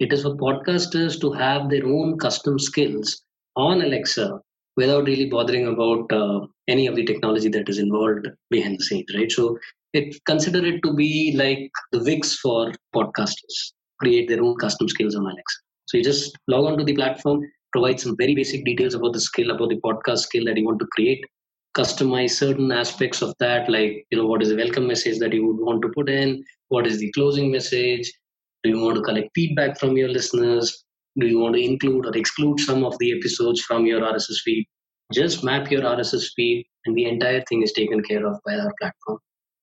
It 0.00 0.12
is 0.12 0.22
for 0.22 0.36
podcasters 0.36 1.20
to 1.20 1.30
have 1.32 1.70
their 1.70 1.86
own 1.86 2.18
custom 2.18 2.58
skills 2.58 3.22
on 3.54 3.82
Alexa 3.82 4.40
without 4.76 5.06
really 5.06 5.26
bothering 5.26 5.68
about 5.68 6.12
uh, 6.12 6.40
any 6.66 6.86
of 6.86 6.96
the 6.96 7.04
technology 7.04 7.48
that 7.48 7.68
is 7.68 7.78
involved 7.78 8.26
behind 8.50 8.78
the 8.78 8.84
scenes, 8.84 9.06
right? 9.14 9.30
So 9.30 9.58
it 9.92 10.16
consider 10.26 10.64
it 10.64 10.82
to 10.82 10.92
be 10.94 11.34
like 11.36 11.70
the 11.92 12.02
Wix 12.04 12.36
for 12.36 12.72
podcasters, 12.94 13.72
create 14.00 14.28
their 14.28 14.42
own 14.42 14.56
custom 14.56 14.88
skills 14.88 15.14
on 15.14 15.22
Alexa. 15.22 15.58
So 15.86 15.96
you 15.96 16.04
just 16.04 16.36
log 16.46 16.66
on 16.66 16.78
to 16.78 16.84
the 16.84 16.94
platform, 16.94 17.40
provide 17.72 17.98
some 17.98 18.16
very 18.16 18.34
basic 18.34 18.64
details 18.64 18.94
about 18.94 19.14
the 19.14 19.20
skill, 19.20 19.50
about 19.50 19.70
the 19.70 19.80
podcast 19.80 20.18
skill 20.18 20.44
that 20.44 20.56
you 20.58 20.66
want 20.66 20.78
to 20.80 20.86
create, 20.92 21.24
customize 21.74 22.32
certain 22.32 22.70
aspects 22.70 23.22
of 23.22 23.34
that, 23.40 23.70
like 23.70 24.04
you 24.10 24.18
know, 24.18 24.26
what 24.26 24.42
is 24.42 24.50
the 24.50 24.56
welcome 24.56 24.86
message 24.86 25.18
that 25.20 25.32
you 25.32 25.46
would 25.46 25.64
want 25.64 25.80
to 25.82 25.88
put 25.94 26.10
in, 26.10 26.44
what 26.68 26.86
is 26.86 26.98
the 26.98 27.10
closing 27.12 27.50
message, 27.50 28.12
do 28.64 28.70
you 28.70 28.80
want 28.80 28.96
to 28.96 29.02
collect 29.02 29.30
feedback 29.34 29.78
from 29.78 29.96
your 29.96 30.08
listeners, 30.08 30.84
do 31.18 31.26
you 31.26 31.38
want 31.38 31.54
to 31.54 31.64
include 31.64 32.04
or 32.04 32.16
exclude 32.16 32.60
some 32.60 32.84
of 32.84 32.98
the 32.98 33.16
episodes 33.16 33.62
from 33.62 33.86
your 33.86 34.02
RSS 34.02 34.42
feed? 34.44 34.66
Just 35.14 35.42
map 35.42 35.70
your 35.70 35.82
RSS 35.82 36.26
feed, 36.36 36.66
and 36.84 36.94
the 36.94 37.06
entire 37.06 37.42
thing 37.48 37.62
is 37.62 37.72
taken 37.72 38.02
care 38.02 38.26
of 38.26 38.38
by 38.44 38.54
our 38.54 38.72
platform 38.78 39.18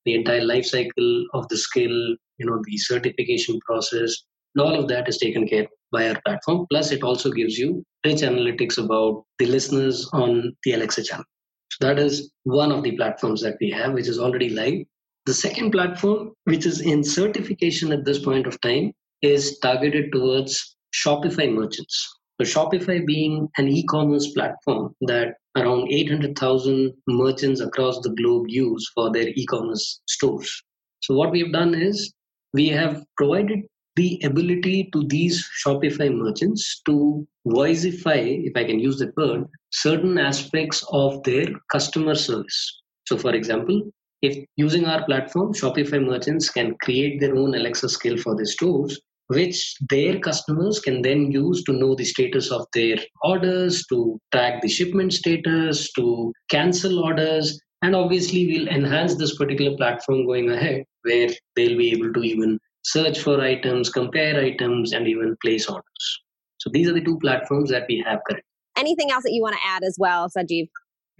the 0.05 0.15
entire 0.15 0.43
life 0.43 0.65
cycle 0.65 1.25
of 1.33 1.47
the 1.49 1.57
skill, 1.57 2.15
you 2.37 2.45
know, 2.45 2.61
the 2.63 2.77
certification 2.77 3.59
process, 3.65 4.15
all 4.57 4.79
of 4.79 4.87
that 4.87 5.07
is 5.07 5.17
taken 5.17 5.47
care 5.47 5.67
by 5.91 6.09
our 6.09 6.19
platform. 6.25 6.65
Plus, 6.71 6.91
it 6.91 7.03
also 7.03 7.31
gives 7.31 7.57
you 7.57 7.83
rich 8.05 8.21
analytics 8.21 8.77
about 8.77 9.23
the 9.39 9.45
listeners 9.45 10.09
on 10.13 10.55
the 10.63 10.73
Alexa 10.73 11.03
channel. 11.03 11.25
So 11.71 11.87
that 11.87 11.99
is 11.99 12.31
one 12.43 12.71
of 12.71 12.83
the 12.83 12.95
platforms 12.95 13.41
that 13.41 13.57
we 13.59 13.69
have, 13.71 13.93
which 13.93 14.07
is 14.07 14.19
already 14.19 14.49
live. 14.49 14.85
The 15.25 15.33
second 15.33 15.71
platform, 15.71 16.33
which 16.43 16.65
is 16.65 16.81
in 16.81 17.03
certification 17.03 17.91
at 17.91 18.05
this 18.05 18.19
point 18.19 18.47
of 18.47 18.61
time, 18.61 18.93
is 19.21 19.57
targeted 19.59 20.11
towards 20.11 20.77
Shopify 20.93 21.51
merchants. 21.51 22.15
So 22.39 22.43
Shopify 22.45 23.05
being 23.05 23.47
an 23.57 23.69
e-commerce 23.69 24.33
platform 24.33 24.93
that 25.01 25.35
around 25.55 25.87
800,000 25.89 26.93
merchants 27.07 27.61
across 27.61 28.01
the 28.01 28.09
globe 28.09 28.47
use 28.49 28.91
for 28.93 29.09
their 29.11 29.29
e-commerce 29.29 30.01
stores. 30.09 30.61
So 30.99 31.13
what 31.15 31.31
we 31.31 31.39
have 31.41 31.53
done 31.53 31.73
is 31.73 32.13
we 32.53 32.67
have 32.69 33.03
provided 33.15 33.61
the 33.95 34.19
ability 34.25 34.89
to 34.91 35.07
these 35.07 35.47
Shopify 35.65 36.13
merchants 36.13 36.81
to 36.85 37.25
voiceify, 37.47 38.45
if 38.45 38.51
I 38.57 38.65
can 38.65 38.79
use 38.79 38.97
the 38.97 39.13
word, 39.15 39.45
certain 39.71 40.17
aspects 40.17 40.83
of 40.91 41.23
their 41.23 41.47
customer 41.71 42.15
service. 42.15 42.81
So 43.07 43.17
for 43.17 43.33
example, 43.33 43.89
if 44.21 44.43
using 44.57 44.85
our 44.85 45.05
platform, 45.05 45.53
Shopify 45.53 46.05
merchants 46.05 46.49
can 46.49 46.75
create 46.81 47.21
their 47.21 47.37
own 47.37 47.55
Alexa 47.55 47.87
skill 47.87 48.17
for 48.17 48.35
their 48.35 48.45
stores 48.45 48.99
which 49.27 49.75
their 49.89 50.19
customers 50.19 50.79
can 50.79 51.01
then 51.01 51.31
use 51.31 51.63
to 51.63 51.73
know 51.73 51.95
the 51.95 52.05
status 52.05 52.51
of 52.51 52.65
their 52.73 52.97
orders, 53.23 53.83
to 53.87 54.19
track 54.31 54.61
the 54.61 54.67
shipment 54.67 55.13
status, 55.13 55.91
to 55.93 56.31
cancel 56.49 57.03
orders. 57.03 57.59
And 57.81 57.95
obviously, 57.95 58.47
we'll 58.47 58.67
enhance 58.67 59.15
this 59.15 59.35
particular 59.35 59.75
platform 59.77 60.25
going 60.25 60.49
ahead 60.49 60.83
where 61.03 61.29
they'll 61.55 61.77
be 61.77 61.91
able 61.91 62.13
to 62.13 62.21
even 62.21 62.59
search 62.83 63.19
for 63.19 63.41
items, 63.41 63.89
compare 63.89 64.39
items, 64.39 64.93
and 64.93 65.07
even 65.07 65.35
place 65.41 65.67
orders. 65.67 66.21
So 66.57 66.69
these 66.71 66.87
are 66.87 66.93
the 66.93 67.03
two 67.03 67.19
platforms 67.19 67.69
that 67.71 67.85
we 67.87 68.03
have 68.05 68.19
currently. 68.27 68.43
Anything 68.77 69.11
else 69.11 69.23
that 69.23 69.31
you 69.31 69.41
want 69.41 69.55
to 69.55 69.61
add 69.65 69.83
as 69.83 69.97
well, 69.99 70.29
Sajeev? 70.29 70.67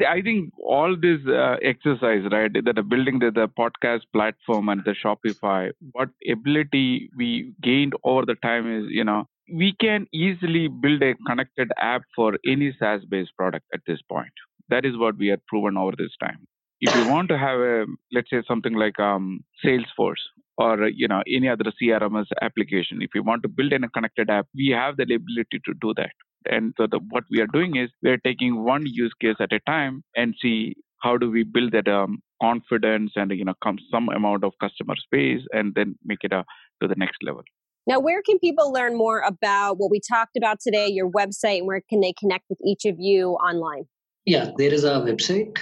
I 0.02 0.22
think 0.22 0.52
all 0.62 0.96
this 1.00 1.20
uh, 1.28 1.56
exercise, 1.62 2.24
right, 2.32 2.52
that 2.54 2.90
building 2.90 3.20
the, 3.20 3.32
the 3.32 3.48
podcast 3.48 4.02
platform 4.12 4.68
and 4.70 4.82
the 4.84 4.94
Shopify, 4.94 5.72
what 5.92 6.10
ability 6.30 7.10
we 7.18 7.54
gained 7.62 7.94
over 8.04 8.26
the 8.26 8.36
time 8.36 8.68
is, 8.80 8.88
you 8.90 9.04
know, 9.06 9.26
we 9.52 9.74
can 9.80 10.08
easily 10.14 10.68
build 10.68 11.02
a 11.04 11.14
connected 11.28 11.72
app 11.80 12.02
for 12.16 12.34
any 12.46 12.76
SaaS 12.80 13.02
based 13.10 13.32
product 13.38 13.66
at 13.74 13.82
this 13.88 14.02
point. 14.10 14.32
That 14.70 14.86
is 14.86 14.98
what 14.98 15.18
we 15.18 15.28
have 15.28 15.46
proven 15.48 15.78
over 15.78 15.94
this 15.98 16.12
time. 16.20 16.46
If 16.82 16.94
you 16.94 17.10
want 17.10 17.30
to 17.30 17.38
have 17.38 17.60
a, 17.60 17.86
let's 18.12 18.30
say 18.30 18.44
something 18.48 18.74
like 18.74 19.00
um, 19.00 19.44
Salesforce 19.64 20.24
or 20.58 20.88
you 20.90 21.08
know 21.08 21.24
any 21.28 21.48
other 21.48 21.66
CRMS 21.82 22.26
application, 22.42 23.02
if 23.02 23.12
you 23.16 23.24
want 23.24 23.44
to 23.44 23.50
build 23.50 23.72
in 23.72 23.84
a 23.84 23.90
connected 23.90 24.30
app, 24.30 24.48
we 24.54 24.70
have 24.70 24.98
the 24.98 25.04
ability 25.04 25.62
to 25.66 25.74
do 25.80 25.94
that. 25.96 26.12
And 26.50 26.74
so 26.78 26.88
the, 26.88 27.00
what 27.10 27.24
we 27.30 27.42
are 27.42 27.48
doing 27.48 27.76
is 27.76 27.90
we're 28.02 28.18
taking 28.18 28.64
one 28.64 28.86
use 28.86 29.14
case 29.22 29.36
at 29.40 29.54
a 29.54 29.60
time 29.68 30.04
and 30.16 30.36
see 30.42 30.76
how 31.02 31.18
do 31.18 31.30
we 31.30 31.44
build 31.44 31.72
that 31.74 31.88
um, 31.88 32.20
confidence 32.42 33.12
and 33.16 33.32
you 33.32 33.46
know 33.46 33.54
come 33.64 33.78
some 33.92 34.10
amount 34.10 34.44
of 34.44 34.54
customer 34.62 34.96
space 34.96 35.42
and 35.52 35.74
then 35.76 35.96
make 36.04 36.20
it 36.24 36.34
uh, 36.34 36.44
to 36.82 36.88
the 36.88 36.96
next 36.96 37.18
level. 37.24 37.44
Now, 37.88 38.00
where 38.00 38.22
can 38.24 38.40
people 38.40 38.72
learn 38.72 38.98
more 38.98 39.20
about 39.20 39.78
what 39.78 39.92
we 39.92 40.00
talked 40.00 40.36
about 40.36 40.58
today, 40.60 40.88
your 40.88 41.10
website, 41.10 41.60
and 41.60 41.68
where 41.68 41.82
can 41.88 42.00
they 42.02 42.14
connect 42.14 42.46
with 42.50 42.58
each 42.66 42.86
of 42.86 42.96
you 43.00 43.34
online? 43.34 43.84
Yeah, 44.26 44.50
there 44.58 44.74
is 44.74 44.84
a 44.84 45.02
website. 45.02 45.60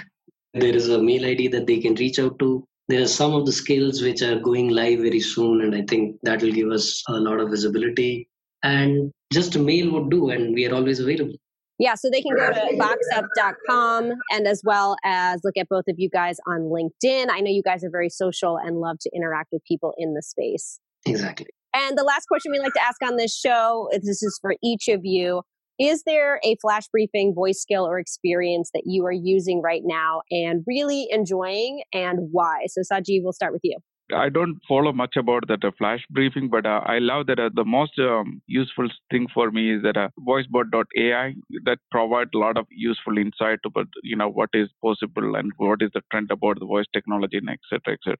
There 0.54 0.74
is 0.74 0.88
a 0.88 1.02
mail 1.02 1.26
ID 1.26 1.48
that 1.48 1.66
they 1.66 1.80
can 1.80 1.94
reach 1.96 2.18
out 2.18 2.38
to. 2.38 2.66
There 2.88 3.02
are 3.02 3.06
some 3.06 3.34
of 3.34 3.44
the 3.44 3.52
skills 3.52 4.00
which 4.00 4.22
are 4.22 4.38
going 4.38 4.68
live 4.68 5.00
very 5.00 5.20
soon, 5.20 5.60
and 5.60 5.74
I 5.74 5.82
think 5.82 6.16
that 6.22 6.42
will 6.42 6.52
give 6.52 6.70
us 6.70 7.02
a 7.08 7.14
lot 7.14 7.40
of 7.40 7.50
visibility 7.50 8.28
and 8.64 9.12
just 9.32 9.54
a 9.54 9.58
mail 9.58 9.92
would 9.92 10.10
do 10.10 10.30
and 10.30 10.54
we 10.54 10.66
are 10.66 10.74
always 10.74 10.98
available. 10.98 11.34
Yeah 11.78 11.94
so 11.94 12.08
they 12.10 12.22
can 12.22 12.36
go 12.36 12.52
to 12.52 12.76
voxup.com 12.78 14.12
and 14.30 14.46
as 14.46 14.62
well 14.64 14.96
as 15.04 15.40
look 15.44 15.56
at 15.56 15.68
both 15.68 15.84
of 15.88 15.96
you 15.98 16.08
guys 16.08 16.36
on 16.48 16.70
linkedin. 16.72 17.26
I 17.30 17.40
know 17.40 17.50
you 17.50 17.62
guys 17.62 17.84
are 17.84 17.90
very 17.90 18.08
social 18.08 18.56
and 18.56 18.78
love 18.78 18.96
to 19.00 19.10
interact 19.14 19.48
with 19.52 19.62
people 19.66 19.92
in 19.98 20.14
the 20.14 20.22
space. 20.22 20.80
Exactly. 21.06 21.46
And 21.74 21.98
the 21.98 22.04
last 22.04 22.26
question 22.26 22.52
we 22.52 22.60
like 22.60 22.72
to 22.74 22.82
ask 22.82 23.02
on 23.04 23.16
this 23.16 23.36
show 23.36 23.88
this 23.92 24.22
is 24.22 24.38
for 24.40 24.54
each 24.62 24.88
of 24.88 25.00
you 25.02 25.42
is 25.80 26.04
there 26.06 26.38
a 26.44 26.56
flash 26.62 26.84
briefing 26.92 27.34
voice 27.34 27.60
skill 27.60 27.84
or 27.84 27.98
experience 27.98 28.70
that 28.74 28.84
you 28.86 29.04
are 29.06 29.12
using 29.12 29.60
right 29.60 29.82
now 29.84 30.22
and 30.30 30.62
really 30.68 31.08
enjoying 31.10 31.82
and 31.92 32.28
why? 32.30 32.66
So 32.68 32.82
saji 32.82 33.18
we'll 33.20 33.32
start 33.32 33.52
with 33.52 33.62
you 33.64 33.78
I 34.12 34.28
don't 34.28 34.60
follow 34.68 34.92
much 34.92 35.16
about 35.16 35.48
that 35.48 35.64
uh, 35.64 35.70
flash 35.78 36.00
briefing, 36.10 36.48
but 36.50 36.66
uh, 36.66 36.80
I 36.84 36.98
love 36.98 37.26
that 37.28 37.38
uh, 37.38 37.48
the 37.54 37.64
most 37.64 37.98
um, 37.98 38.42
useful 38.46 38.88
thing 39.10 39.26
for 39.32 39.50
me 39.50 39.76
is 39.76 39.82
that 39.82 39.96
uh, 39.96 40.08
voicebot.ai 40.20 41.34
that 41.64 41.78
provides 41.90 42.30
a 42.34 42.38
lot 42.38 42.58
of 42.58 42.66
useful 42.70 43.16
insight 43.16 43.60
about 43.64 43.86
you 44.02 44.16
know 44.16 44.28
what 44.28 44.50
is 44.52 44.68
possible 44.82 45.36
and 45.36 45.52
what 45.56 45.80
is 45.80 45.90
the 45.94 46.02
trend 46.10 46.30
about 46.30 46.60
the 46.60 46.66
voice 46.66 46.84
technology 46.92 47.38
and 47.38 47.48
etc 47.48 47.94
etc. 47.94 48.16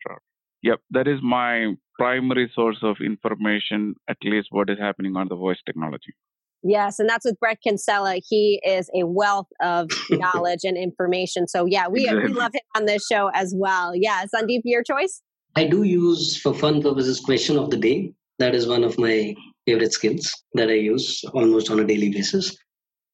Yep, 0.62 0.80
that 0.90 1.06
is 1.06 1.20
my 1.22 1.74
primary 1.98 2.50
source 2.54 2.78
of 2.82 2.96
information, 3.04 3.94
at 4.08 4.16
least 4.24 4.48
what 4.50 4.70
is 4.70 4.78
happening 4.78 5.14
on 5.16 5.28
the 5.28 5.36
voice 5.36 5.58
technology. 5.66 6.14
Yes, 6.62 6.98
and 6.98 7.06
that's 7.06 7.26
with 7.26 7.38
Bret 7.38 7.58
Kinsella. 7.62 8.20
He 8.26 8.62
is 8.64 8.88
a 8.98 9.06
wealth 9.06 9.48
of 9.60 9.90
knowledge 10.10 10.60
and 10.64 10.78
information. 10.78 11.46
So 11.46 11.66
yeah, 11.66 11.88
we 11.88 12.04
exactly. 12.04 12.32
we 12.32 12.38
love 12.38 12.54
him 12.54 12.62
on 12.74 12.86
this 12.86 13.06
show 13.06 13.30
as 13.34 13.54
well. 13.54 13.92
Yeah, 13.94 14.24
Sandeep, 14.34 14.62
your 14.64 14.82
choice. 14.82 15.20
I 15.56 15.64
do 15.64 15.84
use 15.84 16.36
for 16.36 16.52
fun 16.52 16.82
purposes 16.82 17.20
question 17.20 17.56
of 17.56 17.70
the 17.70 17.76
day. 17.76 18.12
That 18.38 18.54
is 18.54 18.66
one 18.66 18.82
of 18.82 18.98
my 18.98 19.34
favorite 19.66 19.92
skills 19.92 20.32
that 20.54 20.68
I 20.68 20.74
use 20.74 21.24
almost 21.32 21.70
on 21.70 21.78
a 21.80 21.84
daily 21.84 22.10
basis. 22.10 22.56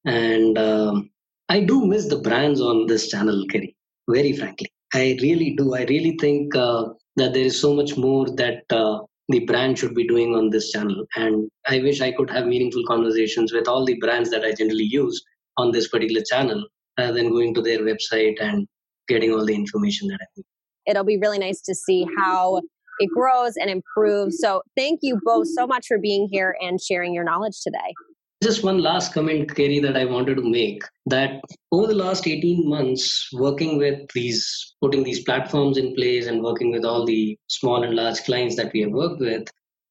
And 0.07 0.57
um, 0.57 1.11
I 1.51 1.61
do 1.61 1.85
miss 1.85 2.09
the 2.09 2.21
brands 2.21 2.61
on 2.61 2.87
this 2.87 3.11
channel, 3.11 3.45
Keri, 3.51 3.77
very 4.09 4.33
frankly. 4.33 4.69
I 4.95 5.19
really 5.21 5.55
do. 5.57 5.75
I 5.75 5.85
really 5.85 6.17
think 6.21 6.57
uh, 6.57 6.89
that 7.17 7.35
there 7.35 7.45
is 7.45 7.61
so 7.61 7.75
much 7.75 7.97
more 7.97 8.27
that 8.37 8.63
uh, 8.71 9.01
the 9.29 9.41
brand 9.41 9.79
should 9.79 9.95
be 9.95 10.07
doing 10.07 10.35
on 10.35 10.49
this 10.49 10.73
channel. 10.73 11.05
And 11.17 11.51
I 11.69 11.81
wish 11.81 12.01
I 12.01 12.13
could 12.13 12.31
have 12.31 12.47
meaningful 12.47 12.85
conversations 12.87 13.53
with 13.53 13.69
all 13.69 13.85
the 13.85 13.99
brands 13.99 14.31
that 14.31 14.45
I 14.45 14.55
generally 14.55 14.89
use 14.91 15.23
on 15.59 15.71
this 15.73 15.89
particular 15.89 16.23
channel 16.29 16.67
rather 16.99 17.13
than 17.13 17.31
going 17.31 17.55
to 17.55 17.63
their 17.63 17.81
website 17.81 18.41
and 18.41 18.67
getting 19.09 19.33
all 19.33 19.45
the 19.45 19.55
information 19.55 20.09
that 20.09 20.21
I 20.21 20.27
need. 20.37 20.45
It'll 20.91 21.05
be 21.05 21.19
really 21.19 21.39
nice 21.39 21.61
to 21.63 21.75
see 21.75 22.05
how 22.19 22.61
it 22.99 23.09
grows 23.15 23.55
and 23.57 23.71
improves. 23.71 24.39
So 24.41 24.63
thank 24.77 25.01
you 25.03 25.21
both 25.25 25.47
so 25.49 25.67
much 25.67 25.87
for 25.87 25.99
being 25.99 26.29
here 26.31 26.57
and 26.61 26.81
sharing 26.81 27.15
your 27.15 27.23
knowledge 27.23 27.61
today. 27.63 27.95
Just 28.43 28.65
one 28.65 28.79
last 28.79 29.13
comment, 29.13 29.55
Keri, 29.55 29.79
that 29.81 29.97
I 29.97 30.05
wanted 30.07 30.37
to 30.37 30.43
make 30.43 30.83
that 31.07 31.43
over 31.71 31.87
the 31.87 31.95
last 31.95 32.27
18 32.27 32.69
months, 32.69 33.29
working 33.33 33.79
with 33.79 34.09
these, 34.15 34.75
putting 34.81 35.05
these 35.05 35.23
platforms 35.23 35.77
in 35.77 35.95
place 35.95 36.27
and 36.27 36.43
working 36.43 36.73
with 36.73 36.85
all 36.85 37.05
the 37.05 37.39
small 37.49 37.85
and 37.85 37.95
large 37.95 38.25
clients 38.25 38.57
that 38.57 38.73
we 38.73 38.81
have 38.81 38.93
worked 38.93 39.21
with, 39.21 39.47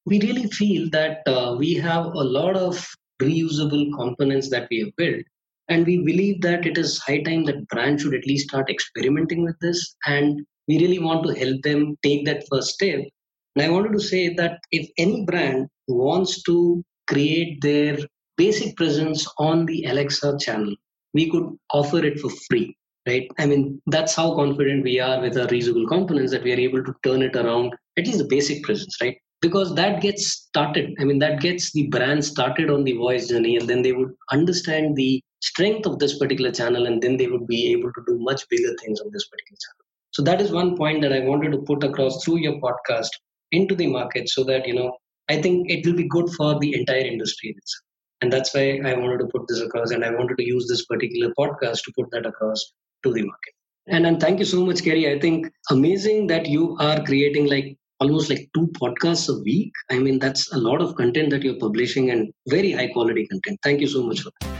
we 0.05 0.19
really 0.19 0.47
feel 0.47 0.89
that 0.89 1.21
uh, 1.27 1.55
we 1.57 1.75
have 1.75 2.05
a 2.07 2.23
lot 2.23 2.57
of 2.57 2.85
reusable 3.21 3.95
components 3.95 4.49
that 4.49 4.67
we 4.69 4.79
have 4.79 4.95
built. 4.97 5.23
And 5.69 5.85
we 5.85 5.99
believe 5.99 6.41
that 6.41 6.65
it 6.65 6.79
is 6.79 6.97
high 6.97 7.21
time 7.21 7.45
that 7.45 7.67
brands 7.67 8.01
should 8.01 8.15
at 8.15 8.25
least 8.25 8.49
start 8.49 8.69
experimenting 8.71 9.43
with 9.43 9.59
this. 9.59 9.95
And 10.07 10.41
we 10.69 10.79
really 10.79 10.99
want 10.99 11.23
to 11.25 11.33
help 11.33 11.61
them 11.63 11.97
take 12.03 12.25
that 12.25 12.45
first 12.49 12.75
step. 12.75 13.01
And 13.55 13.65
I 13.65 13.69
wanted 13.69 13.93
to 13.93 13.99
say 13.99 14.33
that 14.35 14.59
if 14.71 14.87
any 14.97 15.25
brand 15.25 15.67
wants 15.87 16.43
to 16.43 16.83
create 17.07 17.59
their 17.61 17.97
basic 18.37 18.77
presence 18.77 19.27
on 19.39 19.65
the 19.65 19.85
Alexa 19.85 20.37
channel, 20.39 20.75
we 21.15 21.29
could 21.31 21.47
offer 21.73 22.05
it 22.05 22.19
for 22.19 22.29
free, 22.47 22.77
right? 23.07 23.27
I 23.39 23.47
mean, 23.47 23.81
that's 23.87 24.13
how 24.13 24.35
confident 24.35 24.83
we 24.83 24.99
are 24.99 25.19
with 25.19 25.35
our 25.37 25.47
reusable 25.47 25.87
components 25.87 26.31
that 26.33 26.43
we 26.43 26.53
are 26.53 26.59
able 26.67 26.83
to 26.83 26.93
turn 27.03 27.23
it 27.23 27.35
around, 27.35 27.73
at 27.97 28.05
least 28.05 28.19
the 28.19 28.27
basic 28.35 28.63
presence, 28.63 28.95
right? 29.01 29.17
Because 29.41 29.73
that 29.73 30.01
gets 30.01 30.27
started. 30.27 30.93
I 30.99 31.03
mean, 31.03 31.17
that 31.19 31.41
gets 31.41 31.71
the 31.71 31.87
brand 31.87 32.23
started 32.23 32.69
on 32.69 32.83
the 32.83 32.93
voice 32.93 33.29
journey, 33.29 33.57
and 33.57 33.67
then 33.67 33.81
they 33.81 33.93
would 33.93 34.13
understand 34.31 34.95
the 34.95 35.19
strength 35.41 35.87
of 35.87 35.97
this 35.97 36.19
particular 36.19 36.51
channel, 36.51 36.85
and 36.85 37.01
then 37.01 37.17
they 37.17 37.27
would 37.27 37.47
be 37.47 37.71
able 37.71 37.91
to 37.91 38.03
do 38.05 38.19
much 38.19 38.47
bigger 38.49 38.75
things 38.81 39.01
on 39.01 39.09
this 39.11 39.27
particular 39.27 39.57
channel. 39.65 39.88
So 40.11 40.23
that 40.23 40.41
is 40.41 40.51
one 40.51 40.75
point 40.75 41.01
that 41.01 41.13
I 41.13 41.19
wanted 41.19 41.51
to 41.51 41.59
put 41.59 41.83
across 41.83 42.23
through 42.23 42.39
your 42.39 42.59
podcast 42.59 43.09
into 43.51 43.75
the 43.75 43.87
market 43.87 44.29
so 44.29 44.43
that, 44.45 44.67
you 44.67 44.73
know, 44.73 44.91
I 45.29 45.41
think 45.41 45.69
it 45.69 45.85
will 45.85 45.95
be 45.95 46.07
good 46.07 46.29
for 46.31 46.59
the 46.59 46.73
entire 46.73 47.05
industry 47.05 47.55
and 48.21 48.33
that's 48.33 48.53
why 48.53 48.79
i 48.85 48.93
wanted 48.93 49.19
to 49.19 49.27
put 49.33 49.47
this 49.47 49.61
across 49.61 49.91
and 49.91 50.03
i 50.03 50.09
wanted 50.09 50.37
to 50.37 50.45
use 50.45 50.67
this 50.67 50.85
particular 50.85 51.33
podcast 51.39 51.83
to 51.83 51.93
put 51.97 52.09
that 52.11 52.25
across 52.25 52.73
to 53.03 53.13
the 53.13 53.23
market. 53.23 53.53
And 53.87 54.05
and 54.05 54.19
thank 54.19 54.39
you 54.39 54.45
so 54.45 54.65
much 54.65 54.83
keri. 54.83 55.11
I 55.11 55.19
think 55.19 55.47
amazing 55.71 56.27
that 56.27 56.47
you 56.47 56.77
are 56.79 57.03
creating 57.03 57.47
like 57.47 57.75
almost 57.99 58.29
like 58.29 58.47
two 58.55 58.67
podcasts 58.79 59.29
a 59.29 59.41
week. 59.43 59.71
I 59.89 59.99
mean 59.99 60.19
that's 60.19 60.51
a 60.53 60.57
lot 60.57 60.81
of 60.81 60.95
content 60.95 61.31
that 61.31 61.43
you're 61.43 61.59
publishing 61.59 62.11
and 62.11 62.31
very 62.47 62.71
high 62.71 62.87
quality 62.87 63.27
content. 63.27 63.59
Thank 63.63 63.81
you 63.81 63.87
so 63.87 64.03
much 64.03 64.21
for 64.21 64.31
that 64.41 64.58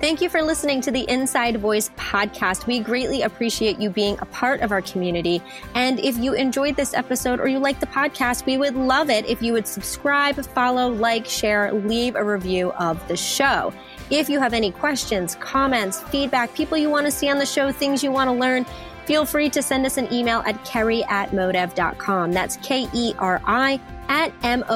Thank 0.00 0.20
you 0.20 0.28
for 0.28 0.42
listening 0.42 0.80
to 0.82 0.92
the 0.92 1.10
Inside 1.10 1.56
Voice 1.56 1.90
podcast. 1.96 2.68
We 2.68 2.78
greatly 2.78 3.22
appreciate 3.22 3.80
you 3.80 3.90
being 3.90 4.16
a 4.20 4.26
part 4.26 4.60
of 4.60 4.70
our 4.70 4.80
community. 4.80 5.42
And 5.74 5.98
if 5.98 6.16
you 6.16 6.34
enjoyed 6.34 6.76
this 6.76 6.94
episode 6.94 7.40
or 7.40 7.48
you 7.48 7.58
like 7.58 7.80
the 7.80 7.86
podcast, 7.86 8.46
we 8.46 8.58
would 8.58 8.76
love 8.76 9.10
it 9.10 9.26
if 9.26 9.42
you 9.42 9.52
would 9.54 9.66
subscribe, 9.66 10.36
follow, 10.36 10.88
like, 10.88 11.26
share, 11.26 11.72
leave 11.72 12.14
a 12.14 12.22
review 12.22 12.70
of 12.74 13.06
the 13.08 13.16
show. 13.16 13.74
If 14.08 14.28
you 14.28 14.38
have 14.38 14.54
any 14.54 14.70
questions, 14.70 15.34
comments, 15.34 16.00
feedback, 16.00 16.54
people 16.54 16.78
you 16.78 16.90
want 16.90 17.06
to 17.06 17.10
see 17.10 17.28
on 17.28 17.38
the 17.38 17.46
show, 17.46 17.72
things 17.72 18.00
you 18.00 18.12
want 18.12 18.28
to 18.28 18.34
learn, 18.34 18.66
feel 19.04 19.26
free 19.26 19.50
to 19.50 19.60
send 19.60 19.84
us 19.84 19.96
an 19.96 20.12
email 20.12 20.44
at 20.46 20.64
keri 20.64 21.02
at 21.06 21.30
modev.com. 21.32 22.30
That's 22.30 22.56
K 22.58 22.88
E 22.94 23.14
R 23.18 23.42
I 23.46 23.80
at 24.08 24.38
modev.com. 24.40 24.72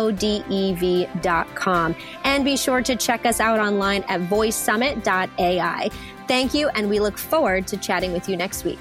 And 2.25 2.45
be 2.45 2.57
sure 2.57 2.83
to 2.83 2.97
check 2.97 3.27
us 3.27 3.40
out 3.40 3.59
online 3.59 4.05
at 4.05 4.21
voicesummit.ai. 4.23 5.90
Thank 6.29 6.55
you, 6.55 6.68
and 6.68 6.88
we 6.88 7.01
look 7.01 7.18
forward 7.18 7.66
to 7.66 7.77
chatting 7.77 8.12
with 8.12 8.29
you 8.29 8.37
next 8.37 8.64
week. 8.64 8.79